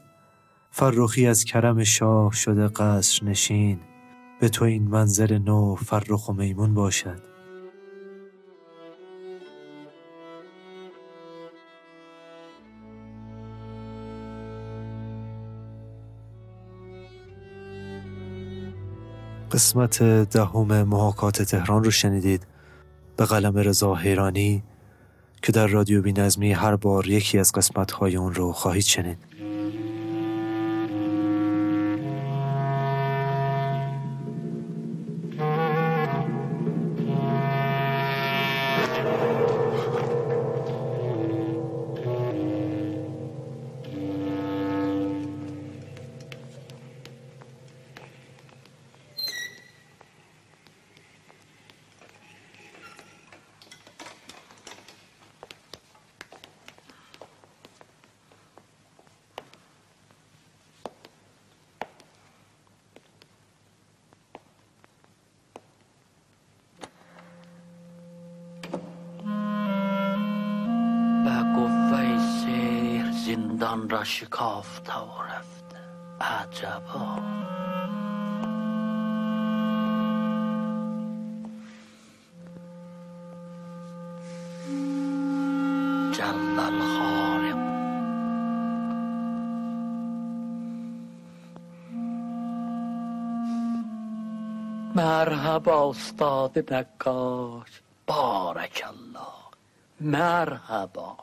فرخی 0.70 1.26
از 1.26 1.44
کرم 1.44 1.84
شاه 1.84 2.32
شده 2.32 2.68
قصر 2.68 3.24
نشین. 3.24 3.78
به 4.40 4.48
تو 4.48 4.64
این 4.64 4.88
منظر 4.88 5.38
نو 5.38 5.74
فرخ 5.74 6.28
و 6.28 6.32
میمون 6.32 6.74
باشد. 6.74 7.28
قسمت 19.52 20.02
دهم 20.02 20.82
محاکات 20.82 21.42
تهران 21.42 21.84
رو 21.84 21.90
شنیدید. 21.90 22.46
به 23.16 23.24
قلم 23.24 23.56
رضا 23.56 23.94
حیرانی 23.94 24.62
که 25.42 25.52
در 25.52 25.66
رادیو 25.66 26.02
بی 26.02 26.12
نظمی 26.12 26.52
هر 26.52 26.76
بار 26.76 27.08
یکی 27.08 27.38
از 27.38 27.52
قسمت 27.52 27.90
های 27.90 28.16
اون 28.16 28.34
رو 28.34 28.52
خواهید 28.52 28.84
شنید. 28.84 29.18
جل 86.18 86.58
الخالق 86.58 87.56
مرحبا 94.94 95.90
استاد 95.90 96.74
نقاش. 96.74 97.82
بارک 98.06 98.84
الله. 98.88 99.20
مرحبا. 100.00 101.16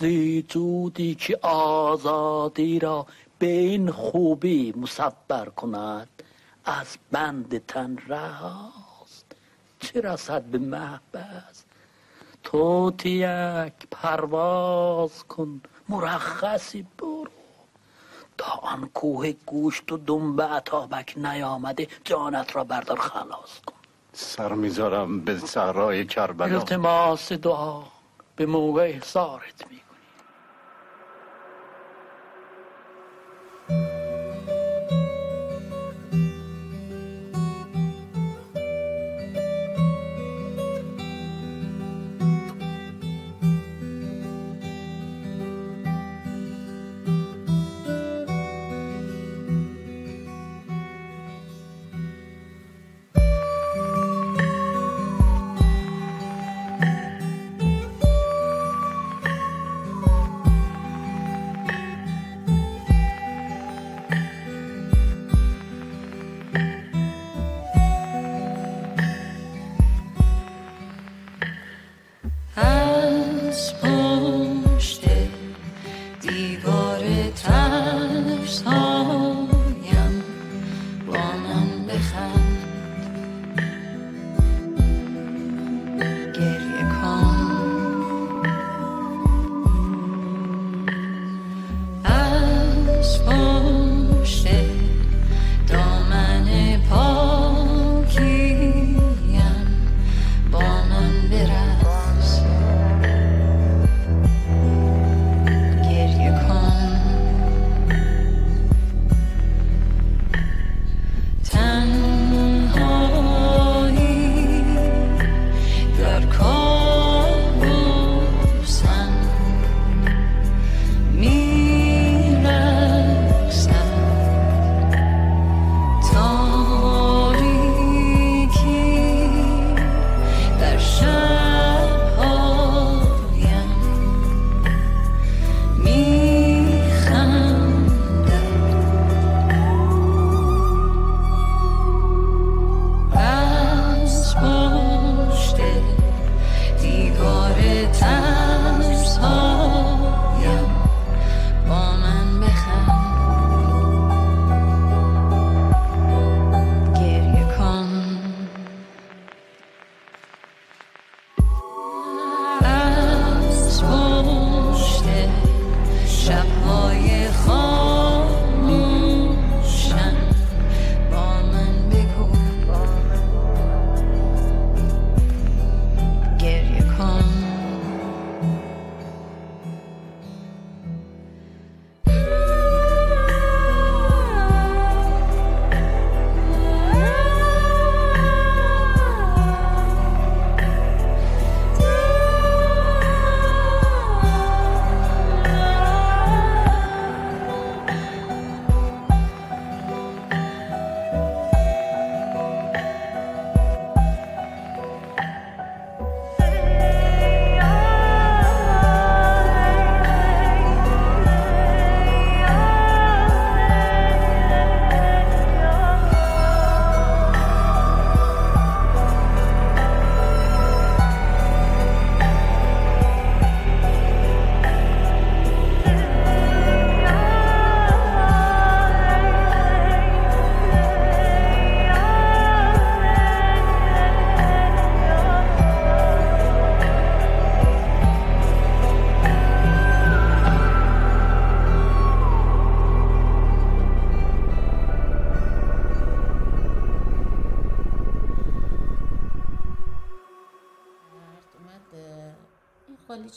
زی 0.00 0.42
جودی 0.42 1.14
که 1.14 1.38
آزادی 1.42 2.78
را 2.78 3.06
به 3.38 3.46
این 3.46 3.90
خوبی 3.90 4.72
مصبر 4.76 5.48
کند 5.48 6.08
از 6.64 6.98
بند 7.10 7.66
تن 7.66 7.98
رهاست. 8.08 9.36
چه 9.80 10.00
رسد 10.00 10.42
به 10.42 10.58
محبس 12.40 12.50
توتیک 12.52 13.88
پرواز 13.90 15.24
کن 15.24 15.60
مرخصی 15.88 16.86
برو. 16.98 17.26
تا 18.38 18.52
آن 18.62 18.90
کوه 18.94 19.32
گوشت 19.46 19.92
و 19.92 19.96
دنبه 19.96 20.44
عطابک 20.44 21.14
نیامده 21.16 21.88
جانت 22.04 22.56
را 22.56 22.64
بردار 22.64 22.98
خلاص 22.98 23.60
کن. 23.66 23.74
سر 24.12 24.52
می‌ذارم 24.52 25.20
به 25.20 25.38
صحرای 25.38 26.06
کربلا. 26.06 26.58
التماس 26.58 27.32
دعا 27.32 27.82
به 28.36 28.46
موقع 28.46 28.82
احضارت 28.82 29.64
می 29.70 29.80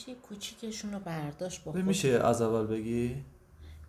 خالیچه 0.06 0.22
کوچیکشون 0.22 0.94
رو 0.94 1.00
برداشت 1.00 1.64
با 1.64 1.72
خود 1.72 1.84
میشه 1.84 2.08
از 2.10 2.42
اول 2.42 2.68
بگی؟ 2.68 3.26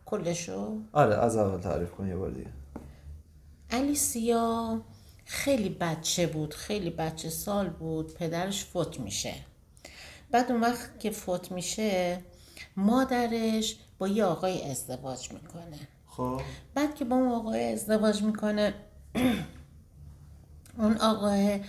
کلشو؟ 0.05 0.81
آره 0.93 1.15
از 1.15 1.37
اول 1.37 1.61
تعریف 1.61 1.91
کن 1.91 2.09
یه 2.09 2.17
بار 2.17 2.31
دیگه. 2.31 2.51
الیسیا 3.71 4.81
خیلی 5.25 5.69
بچه 5.69 6.27
بود 6.27 6.55
خیلی 6.55 6.91
بچه 6.91 7.31
سال 7.31 7.69
بود 7.69 8.15
پدرش 8.15 8.65
فوت 8.65 9.01
میشه. 9.01 9.35
بعد 10.31 10.53
اون 10.53 10.61
وقت 10.61 11.01
که 11.01 11.11
فوت 11.11 11.53
میشه 11.53 12.21
مادرش 12.77 13.77
با 13.99 14.09
یه 14.09 14.25
آقای 14.25 14.71
ازدواج 14.71 15.33
می‌کنه. 15.33 15.89
خب. 16.07 16.41
بعد 16.75 16.95
که 16.95 17.05
با 17.05 17.17
اون 17.17 17.29
آقای 17.29 17.73
ازدواج 17.73 18.23
می‌کنه 18.23 18.75
اون 20.79 20.97
آقای 20.97 21.61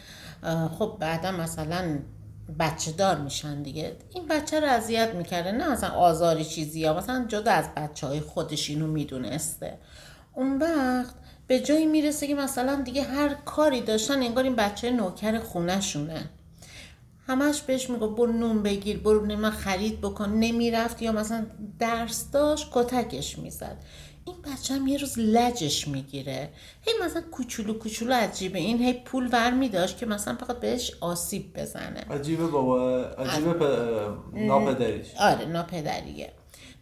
خب 0.79 0.97
بعدا 0.99 1.31
مثلا 1.31 1.99
بچه 2.59 2.91
دار 2.91 3.17
میشن 3.17 3.61
دیگه. 3.63 3.95
این 4.13 4.27
بچه 4.27 4.59
رو 4.59 4.67
اذیت 4.67 5.15
می‌کرده 5.15 5.51
نه 5.51 5.71
مثلا 5.71 5.89
آزاری 5.89 6.45
چیزی 6.45 6.79
یا 6.79 6.93
مثلا 6.97 7.25
جدا 7.27 7.51
از 7.51 7.65
بچه 7.75 8.07
های 8.07 8.19
خودش 8.19 8.69
اینو 8.69 8.87
می‌دونسته. 8.87 9.77
اون 10.33 10.57
وقت 10.59 11.13
به 11.47 11.59
جایی 11.59 11.85
می‌رسه 11.85 12.27
که 12.27 12.35
مثلا 12.35 12.81
دیگه 12.81 13.03
هر 13.03 13.33
کاری 13.33 13.81
داشتن 13.81 14.23
انگار 14.23 14.43
این 14.43 14.55
بچه 14.55 14.91
نوکر 14.91 15.39
خونه 15.39 15.81
شونه 15.81 16.29
همش 17.27 17.61
بهش 17.61 17.89
میگو 17.89 18.07
برو 18.07 18.31
نون 18.31 18.63
بگیر 18.63 18.97
برو 18.99 19.25
نمی‌دونم 19.25 19.51
خرید 19.51 20.01
بکن. 20.01 20.29
نمی‌رفت 20.29 21.01
یا 21.01 21.11
مثلا 21.11 21.45
درس 21.79 22.31
داشت 22.31 22.67
کتکش 22.71 23.37
می‌زد. 23.37 23.77
این 24.27 24.35
بچه 24.41 24.73
هم 24.73 24.87
یه 24.87 24.97
روز 24.97 25.19
لجش 25.19 25.87
می‌گیره. 25.87 26.49
هی 26.81 26.93
مثلا 27.05 27.21
کوچولو 27.31 27.73
کوچولو 27.73 28.13
عجیبه. 28.13 28.59
این 28.59 28.79
هی 28.79 28.93
پول 28.93 29.29
ور 29.31 29.51
میداشت 29.51 29.97
که 29.97 30.05
مثلا 30.05 30.35
فقط 30.35 30.59
بهش 30.59 30.91
آسیب 31.01 31.59
بزنه. 31.59 31.99
عجیبه 32.09 32.47
بابا. 32.47 33.01
عجیبه 33.01 33.53
پ... 33.53 33.63
ناپدریش. 34.33 35.07
آره 35.19 35.45
ناپدریه. 35.45 36.31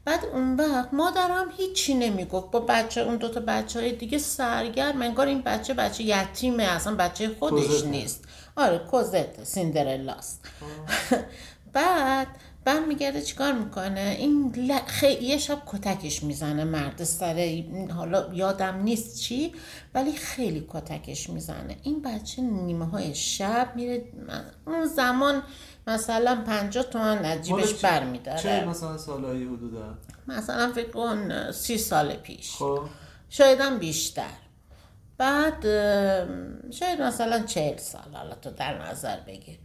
بعد 0.06 0.26
اون 0.26 0.56
وقت 0.56 0.94
مادرم 0.94 1.48
هیچی 1.58 1.94
نمی‌گفت. 1.94 2.52
با 2.52 2.60
بچه 2.60 3.02
اون 3.02 3.18
دوتا 3.18 3.40
بچه 3.40 3.80
های 3.80 3.92
دیگه 3.92 4.18
سرگرم. 4.18 5.02
انگار 5.02 5.28
این 5.28 5.42
بچه 5.42 5.74
بچه 5.74 6.04
یتیمه. 6.04 6.64
اصلا 6.64 6.96
بچه 6.96 7.30
خودش. 7.40 7.84
نیست. 7.84 8.24
آره 8.56 8.78
کوزت. 8.78 9.44
سیندرلاست. 9.44 10.46
بعد 11.74 12.28
برمیگرده 12.66 13.22
چیکار 13.22 13.52
می‌کنه؟ 13.54 14.16
این 14.20 14.54
ل... 14.58 14.80
خی... 14.88 15.14
یه 15.14 15.38
شب 15.38 15.62
کتکش 15.66 16.24
می‌زنه 16.24 16.64
مرد 16.64 17.04
سر 17.04 17.64
حالا 17.96 18.34
یادم 18.34 18.84
نیست 18.84 19.20
چی 19.20 19.54
ولی 19.94 20.12
خیلی 20.12 20.68
کتکش 20.70 21.30
می‌زنه. 21.30 21.78
این 21.84 22.02
بچه 22.02 22.42
نیمه 22.42 22.86
های 22.86 23.16
شب 23.16 23.72
میره 23.76 24.04
اون 24.68 24.86
زمان 24.86 25.44
مثلا 25.88 26.44
پنجاه 26.48 26.84
تومن 26.84 27.16
مال 27.16 27.26
عجیبش 27.26 27.74
چه- 27.74 27.88
برمیداره. 27.88 28.40
چه 28.40 28.66
مثلا 28.66 28.98
سالایی 28.98 29.44
حدودا؟ 29.44 29.98
مثلا 30.28 30.72
فکر 30.72 30.90
کن 30.90 31.52
سی 31.52 31.78
سال 31.78 32.16
پیش. 32.16 32.52
خب. 32.56 32.80
شاید 33.30 33.60
هم 33.62 33.78
بیشتر. 33.78 34.30
بعد 35.18 35.64
شاید 36.72 37.02
مثلا 37.02 37.40
چهل 37.40 37.78
سال 37.78 38.14
حالا 38.14 38.36
تو 38.36 38.52
در 38.52 38.90
نظر 38.90 39.20
بگیر. 39.20 39.58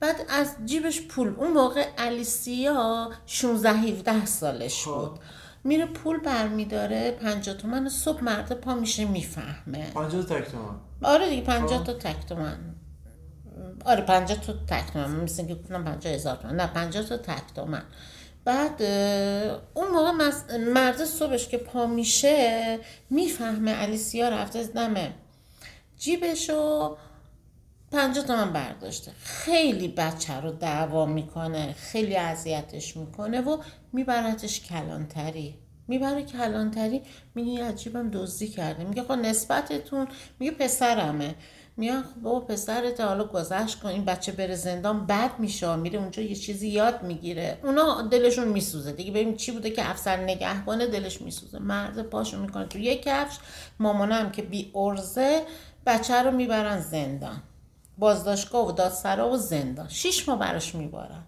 بعد 0.00 0.16
از 0.28 0.56
جیبش 0.64 1.02
پول 1.02 1.34
اون 1.38 1.52
موقع 1.52 1.86
الیسیا 1.98 3.10
16 3.26 3.70
17 3.70 4.26
سالش 4.26 4.84
بود. 4.84 5.18
میره 5.64 5.86
پول 5.86 6.20
برمیداره 6.20 7.10
50 7.10 7.56
تومن 7.56 7.88
صبح 7.88 8.24
مرد 8.24 8.52
پا 8.52 8.74
میشه 8.74 9.04
می‌فهمه. 9.04 9.90
50 9.94 10.22
تک 10.22 10.50
تومن. 10.50 10.74
آره 11.02 11.30
دیگه 11.30 11.42
50 11.42 11.78
خب. 11.78 11.84
تا 11.84 11.92
تک 11.92 12.26
تومن. 12.28 12.58
آره 13.84 14.02
50 14.02 14.40
تا 14.40 14.52
تک 14.52 14.92
تومن. 14.92 15.10
من 15.10 15.20
مثل 15.20 15.46
که 15.46 15.54
گفتم 15.54 15.84
50 15.84 16.14
هزار 16.14 16.36
تومن. 16.36 16.56
نه 16.56 16.66
50 16.66 17.04
تا 17.04 17.16
تک 17.16 17.42
تومن. 17.54 17.82
بعد 18.44 18.82
اون 19.74 19.90
موقع 19.92 20.30
مرد 20.58 21.04
صبحش 21.04 21.48
که 21.48 21.58
پا 21.58 21.86
میشه 21.86 22.78
می‌فهمه 23.10 23.74
الیسیا 23.78 24.28
رفته 24.28 24.62
دمه. 24.62 25.14
جیبشو 25.98 26.96
پنجاه 27.94 28.24
تومن 28.24 28.52
برداشته. 28.52 29.12
خیلی 29.22 29.88
بچه 29.88 30.40
رو 30.40 30.52
دعوا 30.52 31.06
می‌کنه 31.06 31.72
خیلی 31.72 32.16
اذیتش 32.16 32.96
می‌کنه 32.96 33.40
و 33.40 33.58
میبرتش 33.92 34.60
کلانتری. 34.60 35.54
می‌بره 35.88 36.22
کلانتری 36.22 37.02
میگه 37.34 37.64
عجیبم 37.64 38.10
دزدی 38.10 38.48
کرده. 38.48 38.84
میگه 38.84 39.02
خب 39.02 39.12
نسبتتون 39.12 40.08
میگه 40.38 40.52
پسرمه. 40.52 41.34
میگه 41.76 41.92
خب 41.92 42.20
بابا 42.22 42.40
پسرت 42.40 43.00
حالا 43.00 43.24
گذشت 43.24 43.80
کن. 43.80 43.88
این 43.88 44.04
بچه 44.04 44.32
بره 44.32 44.54
زندان 44.54 45.06
بد 45.06 45.30
میشه. 45.38 45.76
میره 45.76 45.98
اونجا 45.98 46.22
یه 46.22 46.34
چیزی 46.34 46.68
یاد 46.68 47.02
می‌گیره. 47.02 47.58
اونا 47.62 48.02
دلشون 48.02 48.48
میسوزه. 48.48 48.92
دیگه 48.92 49.10
ببین 49.10 49.36
چی 49.36 49.52
بوده 49.52 49.70
که 49.70 49.90
افسر 49.90 50.16
نگهبانه 50.16 50.86
دلش 50.86 51.22
میسوزه. 51.22 51.58
مرد 51.58 52.02
پاشو 52.02 52.40
می‌کنه 52.40 52.66
تو 52.66 52.78
یه 52.78 52.96
کفش. 52.96 53.38
مامانه 53.78 54.14
هم 54.14 54.30
که 54.30 54.42
بی 54.42 54.72
ارزه 54.74 55.42
بچه 55.86 56.14
رو 56.14 56.30
می‌برن 56.30 56.80
زندان. 56.80 57.42
بازداشتگاه 57.98 58.68
و 58.68 58.72
دادسرا 58.72 59.30
و 59.30 59.36
زندان. 59.36 59.88
شیش 59.88 60.28
ماه 60.28 60.38
براش 60.38 60.74
میبارن. 60.74 61.22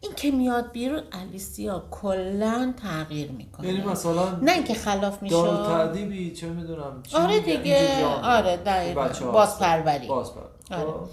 این 0.00 0.12
که 0.16 0.30
میاد 0.30 0.72
بیرون 0.72 1.02
الیسیا 1.12 1.84
کلا 1.90 2.74
تغییر 2.82 3.30
می‌کنه. 3.30 3.66
یعنی 3.66 3.84
مثلا 3.84 4.30
نه 4.30 4.52
اینکه 4.52 4.74
خلاف 4.74 5.22
میشه. 5.22 5.34
دار 5.34 5.66
تعدیبی 5.66 6.32
چه 6.32 6.46
می‌دونم 6.46 7.02
آره؟ 7.14 7.40
دیگه. 7.40 8.06
آره 8.06 8.56
دقیقا. 8.56 9.08
بازپروری. 9.32 10.06
بازپروری. 10.06 10.48
آره. 10.70 10.90
خب. 10.90 11.08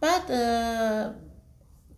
بعد 0.00 0.22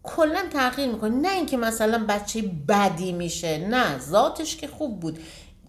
کلا 0.02 0.40
تغییر 0.52 0.88
می‌کنه. 0.88 1.16
نه 1.16 1.32
اینکه 1.32 1.56
مثلا 1.56 2.04
بچه 2.08 2.42
بدی 2.68 3.12
میشه. 3.12 3.58
نه 3.58 3.98
ذاتش 3.98 4.56
که 4.56 4.68
خوب 4.68 5.00
بود. 5.00 5.18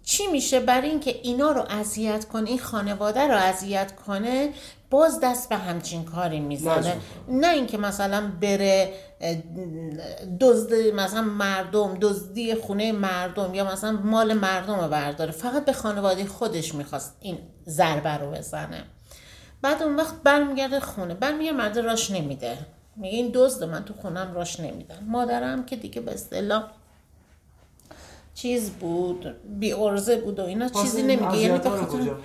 چی 0.04 0.28
میشه؟ 0.28 0.60
برای 0.60 0.90
اینکه 0.90 1.20
اینا 1.24 1.52
رو 1.52 1.62
اذیت 1.70 2.26
کنه 2.28 2.50
این 2.50 2.60
خانواده 2.60 3.28
رو 3.28 3.36
اذیت 3.36 3.96
کنه 3.96 4.54
باز 4.94 5.20
دست 5.24 5.50
به 5.50 5.56
همچین 5.56 6.06
کاری 6.06 6.40
می‌زنه. 6.40 6.96
نه 7.28 7.48
اینکه 7.48 7.78
مثلا 7.78 8.32
بره 8.42 8.94
اه، 9.22 9.36
دزد 10.40 10.74
مثلا 10.74 11.22
مردم 11.22 11.98
دزدی 12.02 12.56
خونه 12.56 12.92
مردم 12.92 13.54
یا 13.54 13.72
مثلا 13.72 13.92
مال 13.92 14.34
مردم 14.34 14.80
رو 14.80 14.88
برداره. 14.88 15.32
فقط 15.32 15.66
به 15.66 15.74
خانواده 15.74 16.26
خودش 16.26 16.76
می‌خواست 16.76 17.18
این 17.20 17.38
ضربه 17.68 18.18
رو 18.18 18.32
بزنه. 18.32 18.84
بعد 19.62 19.84
اون 19.84 19.96
وقت 19.96 20.16
برمیگرده 20.24 20.80
خونه. 20.80 21.14
برمیگرده 21.14 21.58
مرد 21.58 21.80
راش 21.80 22.12
نمیده. 22.12 22.58
میگه 22.96 23.18
این 23.18 23.32
دزد 23.34 23.64
من 23.64 23.86
تو 23.86 23.94
خونم 23.94 24.34
راش 24.34 24.60
نمیدم 24.60 25.00
مادرم 25.08 25.66
که 25.66 25.76
دیگه 25.76 26.02
به 26.02 26.14
اصطلاح 26.14 26.72
چیز 28.34 28.70
بود 28.70 29.36
بی 29.60 29.74
ارزه 29.74 30.16
بود 30.16 30.40
و 30.40 30.44
اینا 30.44 30.70
چیزی 30.70 31.04
نمیگه. 31.04 31.38
یعنی 31.38 31.60
به 31.60 31.70
خاطر 31.70 32.16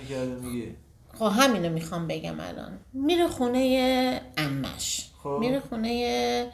خب 1.19 1.31
همینو 1.35 1.69
می‌خوام 1.69 2.07
بگم 2.07 2.39
الان. 2.39 2.79
میره 2.93 3.27
خونه 3.27 4.21
امش 4.37 5.09
خب. 5.23 5.37
میره 5.39 5.59
خونه 5.59 6.51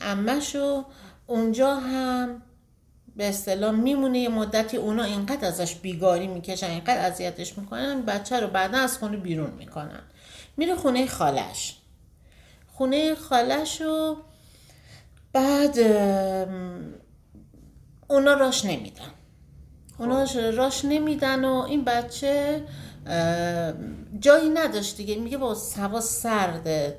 امش 0.00 0.56
و 0.56 0.84
اونجا 1.26 1.74
هم 1.74 2.42
به 3.16 3.28
اصطلاح 3.28 3.70
میمونه 3.70 4.18
یه 4.18 4.28
مدتی 4.28 4.76
اونا 4.76 5.04
اینقدر 5.04 5.48
ازش 5.48 5.74
بیگاری 5.74 6.26
می‌کشن 6.26 6.66
اینقدر 6.66 7.06
اذیتش 7.06 7.58
می‌کنن 7.58 8.02
بچه 8.02 8.40
رو 8.40 8.46
بعدا 8.46 8.78
از 8.78 8.98
خونه 8.98 9.16
بیرون 9.16 9.50
می‌کنن. 9.50 10.02
میره 10.56 10.74
خونه 10.74 11.06
خالش. 11.06 11.76
خونه 12.72 13.14
خالش 13.14 13.80
رو 13.80 14.16
بعد 15.32 15.78
اونا 18.08 18.34
راش 18.34 18.64
نمیدن. 18.64 19.12
اونا 19.98 20.26
راش 20.54 20.84
نمیدن 20.84 21.44
و 21.44 21.54
این 21.54 21.84
بچه 21.84 22.64
جایی 24.20 24.48
نداشت 24.48 24.96
دیگه. 24.96 25.14
میگه 25.16 25.36
با 25.36 25.56
هوا 25.76 26.00
سرده 26.00 26.98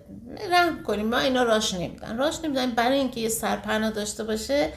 رحم 0.51 0.83
کنیم 0.83 1.05
ما 1.05 1.17
اینا 1.17 1.43
راش 1.43 1.73
نمیدن. 1.73 2.17
راش 2.17 2.39
نمیدن 2.43 2.71
برای 2.71 2.97
اینکه 2.99 3.21
یه 3.21 3.29
سرپناه 3.29 3.91
داشته 3.91 4.23
باشه 4.23 4.69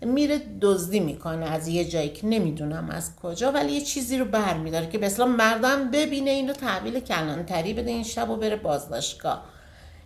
میره 0.00 0.40
دزدی 0.60 1.00
می‌کنه 1.00 1.46
از 1.46 1.68
یه 1.68 1.84
جایی 1.84 2.08
که 2.08 2.26
نمی‌دونم 2.26 2.90
از 2.90 3.16
کجا 3.16 3.52
ولی 3.52 3.72
یه 3.72 3.80
چیزی 3.80 4.18
رو 4.18 4.24
بر 4.24 4.54
میداره 4.54 4.88
که 4.88 4.98
به 4.98 5.06
اصلا 5.06 5.26
مردم 5.26 5.90
ببینه 5.90 6.30
اینو 6.30 6.52
تحویل 6.52 7.00
کلانتری 7.00 7.74
بده 7.74 7.90
این 7.90 8.04
شب 8.04 8.30
و 8.30 8.36
بره 8.36 8.56
بازداشتگاه. 8.56 9.44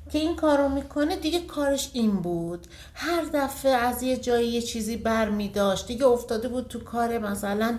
که 0.08 0.18
این 0.18 0.36
کارو 0.36 0.68
می‌کنه 0.68 1.16
دیگه 1.16 1.40
کارش 1.40 1.90
این 1.92 2.10
بود. 2.10 2.66
هر 2.94 3.22
دفعه 3.34 3.72
از 3.72 4.02
یه 4.02 4.16
جایی 4.16 4.48
یه 4.48 4.62
چیزی 4.62 4.96
بر 4.96 5.28
می 5.28 5.48
داشت 5.48 5.86
دیگه 5.86 6.06
افتاده 6.06 6.48
بود 6.48 6.68
تو 6.68 6.80
کار 6.80 7.18
مثلا 7.18 7.78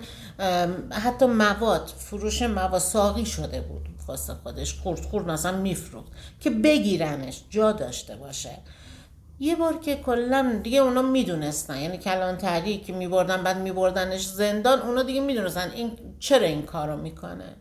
حتی 0.91 1.25
مواد 1.25 1.93
فروش 1.97 2.41
مواد 2.41 2.81
ساقی 2.81 3.25
شده 3.25 3.61
بود 3.61 3.85
واسه 4.07 4.33
خودش. 4.33 4.73
خورد 4.73 5.01
خورد 5.01 5.31
مثلا 5.31 5.57
میفروخت. 5.57 6.11
که 6.39 6.49
بگیرنش 6.49 7.43
جا 7.49 7.71
داشته 7.71 8.15
باشه. 8.15 8.57
یه 9.39 9.55
بار 9.55 9.77
که 9.79 9.95
کلا 9.95 10.59
دیگه 10.63 10.79
اونا 10.79 11.01
می‌دونستن. 11.01 11.81
یعنی 11.81 11.97
کلانتری 11.97 12.77
که 12.77 12.93
میبردن 12.93 13.43
بعد 13.43 13.57
میبردنش 13.57 14.25
زندان 14.27 14.79
اونا 14.79 15.03
دیگه 15.03 15.21
می‌دونستن 15.21 15.71
این 15.71 15.91
چرا 16.19 16.47
این 16.47 16.61
کارو 16.61 16.97
می‌کنه. 16.97 17.55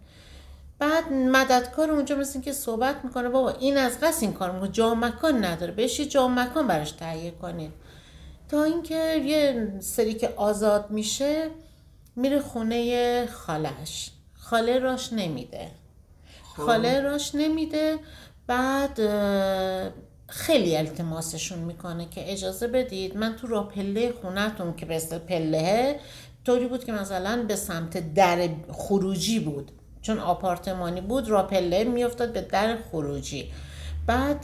بعد 0.78 1.12
مددکار 1.12 1.90
اونجا 1.90 2.16
مثل 2.16 2.40
که 2.40 2.52
صحبت 2.52 2.96
می‌کنه 3.04 3.28
بابا 3.28 3.50
این 3.50 3.76
از 3.76 4.00
قصد 4.00 4.22
این 4.22 4.32
کار 4.32 4.50
می‌کنه 4.50 4.70
جا 4.70 4.94
مکان 4.94 5.44
نداره. 5.44 5.72
بهش 5.72 6.00
یه 6.00 6.06
جا 6.06 6.28
مکان 6.28 6.66
براش 6.66 6.92
تهیه 6.92 7.30
کنید 7.30 7.72
تا 8.48 8.64
اینکه 8.64 9.14
یه 9.24 9.72
سری 9.80 10.14
که 10.14 10.32
آزاد 10.36 10.90
میشه 10.90 11.50
میره 12.16 12.40
خونه 12.40 13.26
خالش 13.26 14.10
خاله 14.34 14.78
راش 14.78 15.12
نمیده. 15.12 15.70
خاله 16.56 17.00
راش 17.00 17.34
نمیده. 17.34 17.98
بعد 18.46 19.00
خیلی 20.28 20.76
التماسشون 20.76 21.58
می‌کنه 21.58 22.08
که 22.10 22.32
اجازه 22.32 22.66
بدید 22.66 23.16
من 23.16 23.36
تو 23.36 23.46
راه 23.46 23.68
پله 23.68 24.12
خونتون 24.22 24.76
که 24.76 24.86
به 24.86 24.98
پلهه 25.28 26.00
طوری 26.44 26.66
بود 26.66 26.84
که 26.84 26.92
مثلا 26.92 27.44
به 27.48 27.56
سمت 27.56 28.14
در 28.14 28.48
خروجی 28.72 29.40
بود. 29.40 29.72
چون 30.02 30.18
آپارتمانی 30.18 31.00
بود 31.00 31.28
را 31.28 31.42
پله 31.42 31.84
میافتاد 31.84 32.32
به 32.32 32.40
در 32.40 32.76
خروجی. 32.90 33.52
بعد 34.06 34.40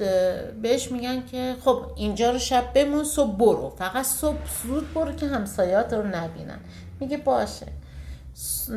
بهش 0.62 0.92
میگن 0.92 1.26
که 1.26 1.56
خب 1.64 1.86
اینجا 1.96 2.30
رو 2.30 2.38
شب 2.38 2.72
بمون 2.74 3.04
صبح 3.04 3.36
برو. 3.36 3.70
فقط 3.78 4.04
صبح 4.04 4.38
زود 4.62 4.94
برو 4.94 5.12
که 5.12 5.26
همسایات 5.26 5.92
رو 5.92 6.02
نبینن. 6.02 6.60
میگه 7.00 7.16
باشه. 7.16 7.66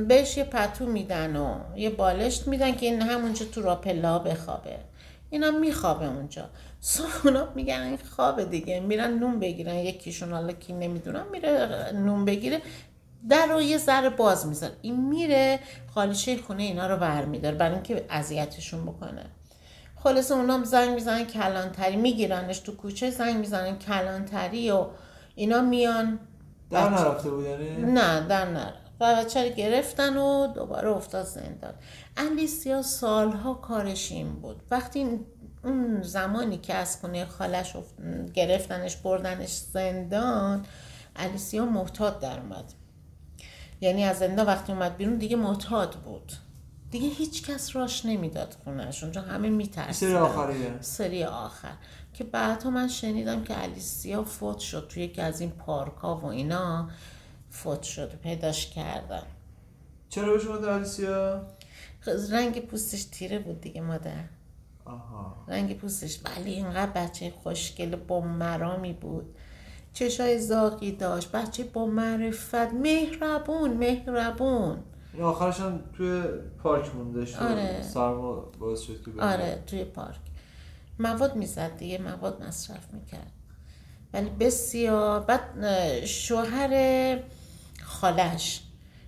بهش 0.08 0.38
یه 0.38 0.44
پتو 0.44 0.86
میدن 0.86 1.36
و 1.36 1.56
یه 1.76 1.90
بالشت 1.90 2.48
میدن 2.48 2.76
که 2.76 2.86
این 2.86 3.02
همونجا 3.02 3.46
تو 3.46 3.62
راپله 3.62 4.08
ها 4.08 4.20
بخوابه. 4.20 4.76
اینا 5.30 5.52
میخوابه 5.52 6.06
اونجا. 6.06 6.50
اونا 7.24 7.48
میگن 7.56 7.82
این 7.82 8.00
خوابه 8.16 8.46
دیگه. 8.46 8.80
میرن 8.80 9.20
نون 9.20 9.40
بگیرن. 9.40 9.76
یکیشون 9.76 10.34
حالا 10.34 10.54
کی 10.54 10.74
نمی‌دونم 10.74 11.26
میره 11.32 11.68
نون 11.94 12.26
بگیره. 12.26 12.62
در 13.30 13.46
رو 13.46 13.62
یه 13.62 13.78
ذره 13.78 14.10
باز 14.10 14.48
میزن 14.48 14.72
این 14.82 15.10
میره 15.10 15.60
خالیچه 15.94 16.38
خونه 16.38 16.64
اینا 16.64 16.88
رو 16.88 16.98
برمیداره 16.98 17.56
برای 17.56 17.74
اینکه 17.74 18.06
اذیتشون 18.10 18.86
بکنه. 18.86 19.26
خلاصه 19.96 20.34
اونا 20.36 20.54
هم 20.54 20.64
زنگ 20.64 20.90
می‌زنن 20.90 21.24
کلانتری 21.24 21.96
میگیرنش 21.96 22.60
تو 22.60 22.76
کوچه 22.76 23.10
زنگ 23.10 23.38
می‌زنن 23.38 23.78
کلانتری 23.80 24.72
و 24.72 24.86
اینا 25.36 25.62
میان. 25.62 26.20
در 26.70 26.90
نرفته 26.90 27.30
بود 27.30 27.46
یعنی؟ 27.46 27.92
نه 27.92 28.28
در 28.28 28.46
نرفت. 28.46 28.88
و 29.00 29.16
بچه 29.16 29.44
رو 29.44 29.56
گرفتن 29.56 30.18
و 30.18 30.48
دوباره 30.48 30.90
افتاد 30.90 31.26
زندان. 31.26 31.74
الیسیا 32.18 32.82
سالها 32.82 33.54
کارش 33.54 34.12
این 34.12 34.34
بود. 34.34 34.64
وقتی 34.72 35.20
اون 35.64 36.02
زمانی 36.02 36.58
که 36.58 36.74
از 36.74 37.02
خونه 37.02 37.26
خالش 37.26 37.76
گرفتنش 38.34 38.96
بردنش 38.96 39.52
زندان 39.52 40.66
الیسیا 41.16 41.66
محتاط 41.66 42.20
در 42.20 42.40
اومد. 42.40 42.74
یعنی 43.82 44.04
از 44.04 44.20
زندان 44.20 44.46
وقتی 44.46 44.72
اومد 44.72 44.98
بیرون 44.98 45.16
دیگه 45.18 45.36
معتاد 45.36 45.96
بود. 45.96 46.32
دیگه 46.92 47.10
هیچ 47.10 47.46
کس 47.46 47.76
راش 47.76 48.06
نمی‌داد 48.06 48.56
خونهشون 48.64 49.12
چون 49.12 49.24
همه 49.24 49.50
میترسیدن. 49.50 50.10
سری 50.12 50.14
آخریه. 50.14 50.78
سری 50.82 51.24
آخر. 51.24 51.74
که 52.14 52.24
بعدها 52.24 52.70
من 52.70 52.88
شنیدم 52.88 53.44
که 53.44 53.64
الیسیا 53.64 54.24
فوت 54.24 54.60
شد 54.60 54.88
توی 54.90 55.04
یکی 55.04 55.22
از 55.22 55.42
این 55.42 55.52
پارک 55.52 55.94
ها 55.94 56.16
و 56.16 56.26
اینا. 56.26 56.90
فوت 57.50 57.84
شد 57.84 58.16
پیداش 58.16 58.70
کردن 58.70 59.24
چرا 60.10 60.34
بهش 60.34 60.46
اومده 60.46 60.72
آلیسیا؟ 60.72 61.48
رنگ 62.32 62.66
پوستش 62.66 63.04
تیره 63.04 63.40
بود 63.40 63.62
دیگه 63.62 63.82
مادر. 63.82 64.24
آها. 64.86 65.36
رنگ 65.48 65.78
پوستش. 65.78 66.20
ولی 66.26 66.52
اینقدر 66.52 66.92
بچه 66.92 67.34
خوشگل 67.44 67.96
با 67.96 68.22
مرامی 68.22 68.94
بود. 68.94 69.36
چشای 69.98 70.40
زاقی 70.40 70.92
داشت. 70.92 71.32
بچه 71.32 71.64
با 71.64 71.86
معرفت 71.86 72.74
مهربون 72.74 73.74
مهربون. 73.74 74.78
آخرش 75.22 75.60
هم 75.60 75.80
توی 75.98 76.24
پارک 76.64 76.96
مونده 76.96 77.26
شد. 77.26 77.40
آره. 77.40 77.82
سرما 77.82 78.52
باعث 78.60 78.82
شد 78.82 79.04
که. 79.06 79.22
آره 79.22 79.64
توی 79.68 79.84
پارک. 79.84 80.20
مواد 81.00 81.36
می‌زد 81.36 81.78
دیگه 81.78 81.98
مواد 82.02 82.44
مصرف 82.44 82.94
می‌کرد. 82.94 83.32
ولی 84.14 84.30
بسیار. 84.30 85.20
بعد 85.20 85.42
شوهر 86.06 87.20
خالش 87.84 88.62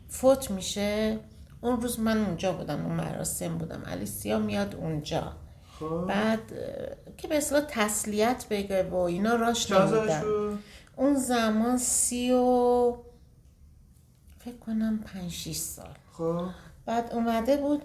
فوت 0.07 0.51
میشه. 0.51 1.19
اون 1.61 1.81
روز 1.81 1.99
من 1.99 2.25
اونجا 2.25 2.51
بودم 2.51 2.85
اون 2.85 2.95
مراسم 2.95 3.57
بودم. 3.57 3.83
الیسیا 3.85 4.39
میاد 4.39 4.75
اونجا. 4.75 5.33
خب. 5.79 6.05
بعد 6.07 6.41
که 7.17 7.27
به 7.27 7.37
اصلاح 7.37 7.61
تسلیت 7.69 8.45
بگه 8.49 8.83
و 8.83 8.95
اینا 8.95 9.35
راش 9.35 9.71
نمیدن؟ 9.71 10.23
اون 10.99 11.15
زمان 11.15 11.77
سی 11.77 12.31
و 12.31 12.95
فکر 14.39 14.57
کنم 14.57 14.99
پنج 14.99 15.31
شیش 15.31 15.57
سال. 15.57 15.95
خب. 16.11 16.45
بعد 16.85 17.13
اومده 17.13 17.57
بود 17.57 17.81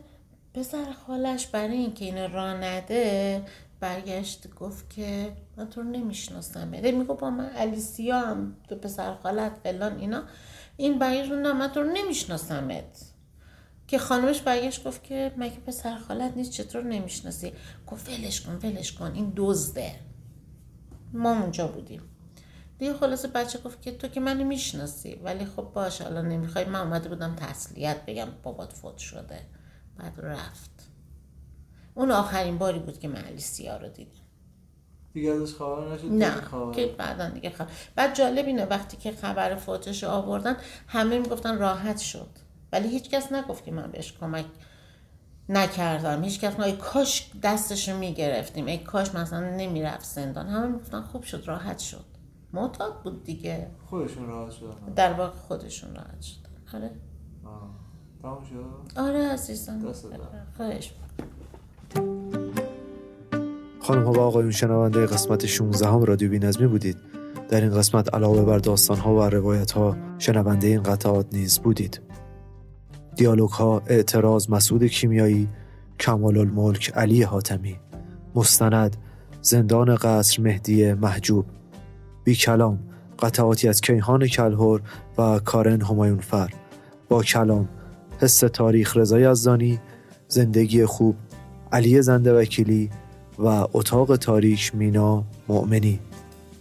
پسر 0.55 0.93
خالش 0.93 1.47
برای 1.47 1.77
اینکه 1.77 2.05
اینو 2.05 2.29
راه 2.29 2.55
نده 2.55 3.43
برگشت 3.81 4.55
گفت 4.55 4.91
که 4.91 5.33
من 5.57 5.71
تو 5.71 5.83
رو 5.83 5.89
نمی‌شناسم. 5.89 6.71
بده 6.71 6.93
میگو 6.93 7.15
با 7.15 7.31
من 7.31 7.51
الیسیا 7.57 8.21
هم 8.21 8.57
تو 8.69 8.77
پسر 8.77 9.15
خالت 9.15 9.53
فلان 9.65 9.99
اینا. 9.99 10.23
این 10.77 10.99
برگشت 10.99 11.31
گفت 11.31 11.39
نه 11.39 11.53
من 11.53 11.69
تو 11.69 11.83
رو 11.83 11.93
نمیشناسمت. 11.93 13.15
که 13.87 13.99
خانمش 13.99 14.41
برگشت 14.41 14.85
گفت 14.85 15.05
که 15.05 15.35
مگه 15.37 15.57
پسر 15.57 15.97
خالت 15.97 16.37
نیست 16.37 16.51
چطور 16.51 16.83
نمی‌شناسی؟ 16.83 17.53
گفت 17.87 18.09
ولش 18.09 18.41
کن 18.41 18.59
ولش 18.62 18.93
کن 18.93 19.12
این 19.15 19.33
دزده. 19.37 19.95
ما 21.12 21.41
اونجا 21.41 21.69
بودیم. 21.69 22.03
دیگه 22.85 22.97
خلاصه 22.97 23.28
بچه 23.28 23.59
گفت 23.59 23.82
که 23.82 23.93
تو 23.93 24.09
که 24.09 24.20
منو 24.20 24.45
می‌شناسی. 24.45 25.14
ولی 25.14 25.45
خب 25.45 25.62
باش 25.62 26.01
حالا 26.01 26.22
نمی‌خوای. 26.22 26.64
من 26.64 26.80
اومده 26.80 27.09
بودم 27.09 27.35
تسلیت 27.37 27.97
بگم 28.07 28.28
بابات 28.43 28.72
فوت 28.72 28.99
شده. 28.99 29.41
بعد 29.99 30.12
رفت. 30.18 30.70
اون 31.95 32.11
آخرین 32.11 32.59
باری 32.59 32.78
بود 32.78 32.99
که 32.99 33.09
من 33.09 33.24
الیسیا 33.24 33.76
رو 33.76 33.89
دیدم. 33.89 34.11
دیگه 35.12 35.30
ازش 35.30 35.55
خبر 35.55 35.95
نشد؟ 35.95 36.05
نه 36.05 36.30
خبر. 36.30 36.72
که 36.74 36.87
بعدا 36.87 37.28
دیگه 37.28 37.51
خبر. 37.51 37.70
بعد 37.95 38.14
جالب 38.14 38.47
اینه 38.47 38.64
وقتی 38.64 38.97
که 38.97 39.12
خبر 39.12 39.55
فوتش 39.55 40.05
آوردن 40.05 40.57
همه 40.87 41.18
می‌گفتن 41.18 41.59
راحت 41.59 41.99
شد. 41.99 42.30
ولی 42.72 42.89
هیچکس 42.89 43.32
نگفت 43.32 43.64
که 43.64 43.70
من 43.70 43.91
بهش 43.91 44.12
کمک 44.12 44.47
نکردم. 45.49 46.24
هیچ 46.24 46.41
کس 46.41 46.61
ای 46.61 46.72
کاش 46.72 47.30
دستش 47.43 47.89
رو 47.89 47.99
می‌گرفتیم. 47.99 48.66
ای 48.66 48.78
کاش 48.78 49.14
مثلا 49.14 49.57
نمی‌رفت 49.57 50.05
زندان. 50.05 50.47
همه 50.47 50.66
می‌گفتن 50.66 51.03
خوب 51.03 51.22
شد 51.22 51.43
راحت 51.47 51.78
شد. 51.78 52.14
معتاد 52.55 53.03
بود 53.03 53.25
دیگه. 53.25 53.67
خودشون 53.87 54.27
راحت 54.27 54.51
شدن. 54.51 54.95
در 54.97 55.13
واقع 55.13 55.37
خودشون 55.37 55.95
راحت 55.95 56.23
شدن. 56.23 56.51
آره. 56.75 56.91
آه. 57.45 57.71
تموم 58.23 58.45
شد؟ 58.45 58.99
آره 58.99 59.29
عزیزم. 59.29 59.93
خواهش. 60.57 60.95
خانم 63.81 64.05
ها 64.05 64.13
و 64.13 64.21
آقایون 64.21 64.51
شنونده 64.51 65.07
قسمت 65.07 65.47
16 65.47 65.89
هم 65.89 66.03
رادیو 66.03 66.31
بینظمی 66.31 66.67
بودید. 66.67 66.97
در 67.49 67.61
این 67.61 67.71
قسمت 67.71 68.15
علاوه 68.15 68.45
بر 68.45 68.59
داستان 68.59 68.99
ها 68.99 69.15
و 69.15 69.23
روایت 69.23 69.71
ها 69.73 69.97
شنونده 70.19 70.67
این 70.67 70.83
قطعات 70.83 71.27
نیز 71.33 71.59
بودید. 71.59 72.01
دیالوگ 73.17 73.51
ها 73.51 73.83
اعتراض 73.87 74.51
مسعود 74.51 74.85
کیمیایی 74.85 75.49
کمال 76.01 76.39
الملک 76.39 76.93
علی 76.95 77.23
حاتمی. 77.23 77.77
مستند 78.35 78.97
زندان 79.43 79.97
قصر 79.97 80.43
مهدی 80.43 80.93
محجوب. 80.93 81.47
بی 82.25 82.35
کلام 82.35 82.79
قطعاتی 83.18 83.68
از 83.68 83.81
کیهان 83.81 84.27
کلهور 84.27 84.83
و 85.18 85.39
کارن 85.39 85.81
همایون 85.81 86.18
فر 86.18 86.51
با 87.09 87.22
کلام 87.22 87.68
حس 88.20 88.39
تاریخ 88.39 88.97
رضا 88.97 89.20
یزدانی 89.20 89.81
زندگی 90.29 90.87
خوب 90.87 91.16
علی 91.72 92.03
زنده 92.03 92.39
وکیلی 92.39 92.91
و 93.39 93.66
اتاق 93.72 94.16
تاریک 94.16 94.75
مینا 94.75 95.25
مؤمنی. 95.49 96.01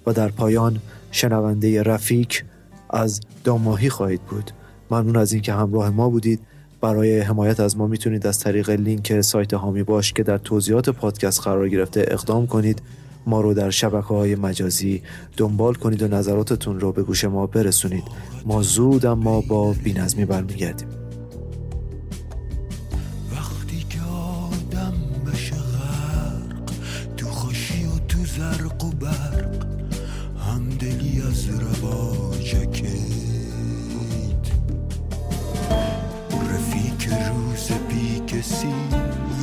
و 0.06 0.14
در 0.14 0.28
پایان 0.28 0.80
شنونده 1.12 1.84
رفیک 1.84 2.46
از 2.90 3.22
داماهی 3.44 3.90
خواهید 3.90 4.22
بود. 4.22 4.52
ممنون 4.92 5.18
از 5.18 5.34
اینکه 5.34 5.54
همراه 5.54 5.90
ما 5.90 6.10
بودید. 6.10 6.40
برای 6.82 7.20
حمایت 7.20 7.60
از 7.60 7.78
ما 7.78 7.88
می‌تونید 7.88 8.28
از 8.28 8.40
طریق 8.40 8.70
لینک 8.70 9.22
سایت 9.22 9.54
هامی 9.54 9.84
باش 9.84 10.14
که 10.14 10.24
در 10.24 10.38
توضیحات 10.38 10.90
پادکست 10.90 11.42
قرار 11.42 11.70
گرفته 11.70 12.06
اقدام 12.08 12.48
کنید. 12.48 12.82
ما 13.26 13.42
رو 13.42 13.54
در 13.54 13.70
شبکه 13.70 14.08
های 14.08 14.36
مجازی 14.36 15.02
دنبال 15.38 15.74
کنید 15.74 16.02
و 16.02 16.08
نظراتتون 16.08 16.80
رو 16.80 16.92
به 16.92 17.04
گوش 17.04 17.24
ما 17.26 17.48
برسونید. 17.48 18.04
ما 18.46 18.62
زود 18.62 19.06
اما 19.06 19.42
با 19.42 19.74
بینظمی 19.84 20.26
برمیگردیم. 20.26 20.88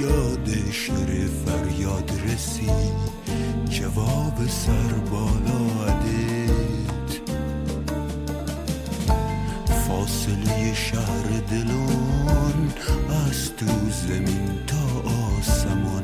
یاد 0.00 0.70
شر 0.70 1.26
فریاد 1.46 2.12
رسید. 2.26 3.09
جواب 3.70 4.46
سر 4.48 4.92
بالا 5.10 5.60
عدت 5.86 7.20
فاصله 9.88 10.74
شهر 10.74 11.40
دلون 11.50 12.72
از 13.26 13.56
تو 13.56 13.66
زمین 13.90 14.66
تا 14.66 15.10
آسمان. 15.38 15.99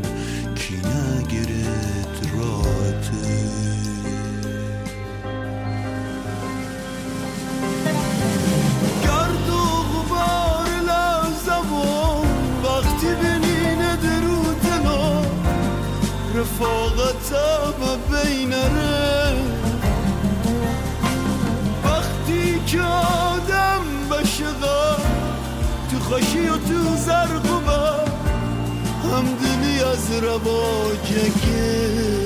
تو 26.68 26.96
زرق 26.96 27.46
و 27.52 27.60
برق 27.60 28.08
همدلی 29.12 29.80
از 29.80 30.22
رواجگه 30.22 31.46
تا 32.20 32.25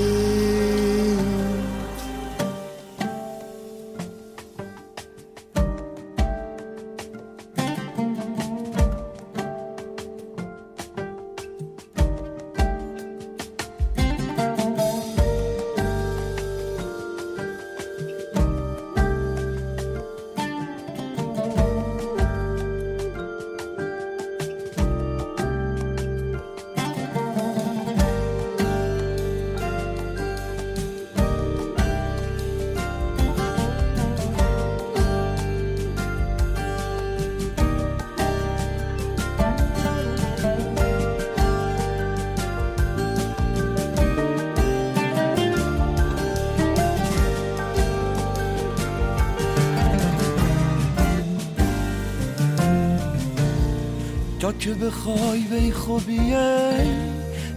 که 54.61 54.75
بخوای 54.75 55.41
بی 55.41 55.73
خوبیه 55.73 56.61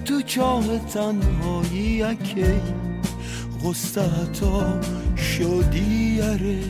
تو 0.06 0.22
چاه 0.22 0.78
تنهایی 0.78 2.04
اکی. 2.04 2.62
غصه 3.64 4.10
تا 4.40 4.82
شدی 5.18 6.16
یره 6.18 6.64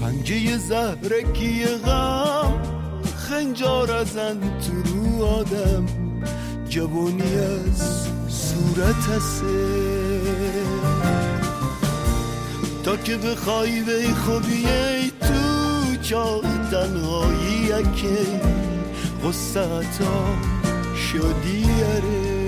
پنجه 0.00 0.58
زهرکی 0.58 1.64
غم 1.64 2.62
خنجار 3.16 3.92
ازن 3.92 4.40
تو 4.40 4.92
رو 4.92 5.24
آدم. 5.24 5.86
جوانی 6.68 7.34
از 7.34 8.06
صورت 8.28 9.08
هسته 9.16 9.86
تا 12.84 12.96
که 12.96 13.16
بخوای 13.16 13.80
بی 13.80 14.14
خوبیه 14.14 15.15
چاه 16.10 16.42
تنهایی 16.70 17.68
که 17.68 18.16
غصه 19.24 19.82
شدی 20.96 21.58
یره 21.58 22.46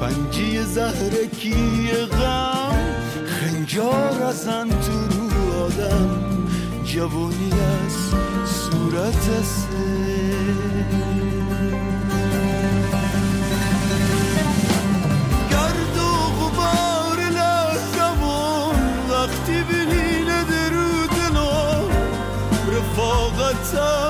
پنجی 0.00 0.62
زهرکی 0.62 1.88
غم؟ 2.12 2.76
خنجار 3.26 4.22
ازن 4.22 4.68
تو 4.68 5.18
رو 5.30 5.62
آدم 5.64 6.18
جوانی 6.84 7.52
از 7.52 7.92
صورت 8.50 9.42
سه. 9.42 11.13
so 23.74 24.03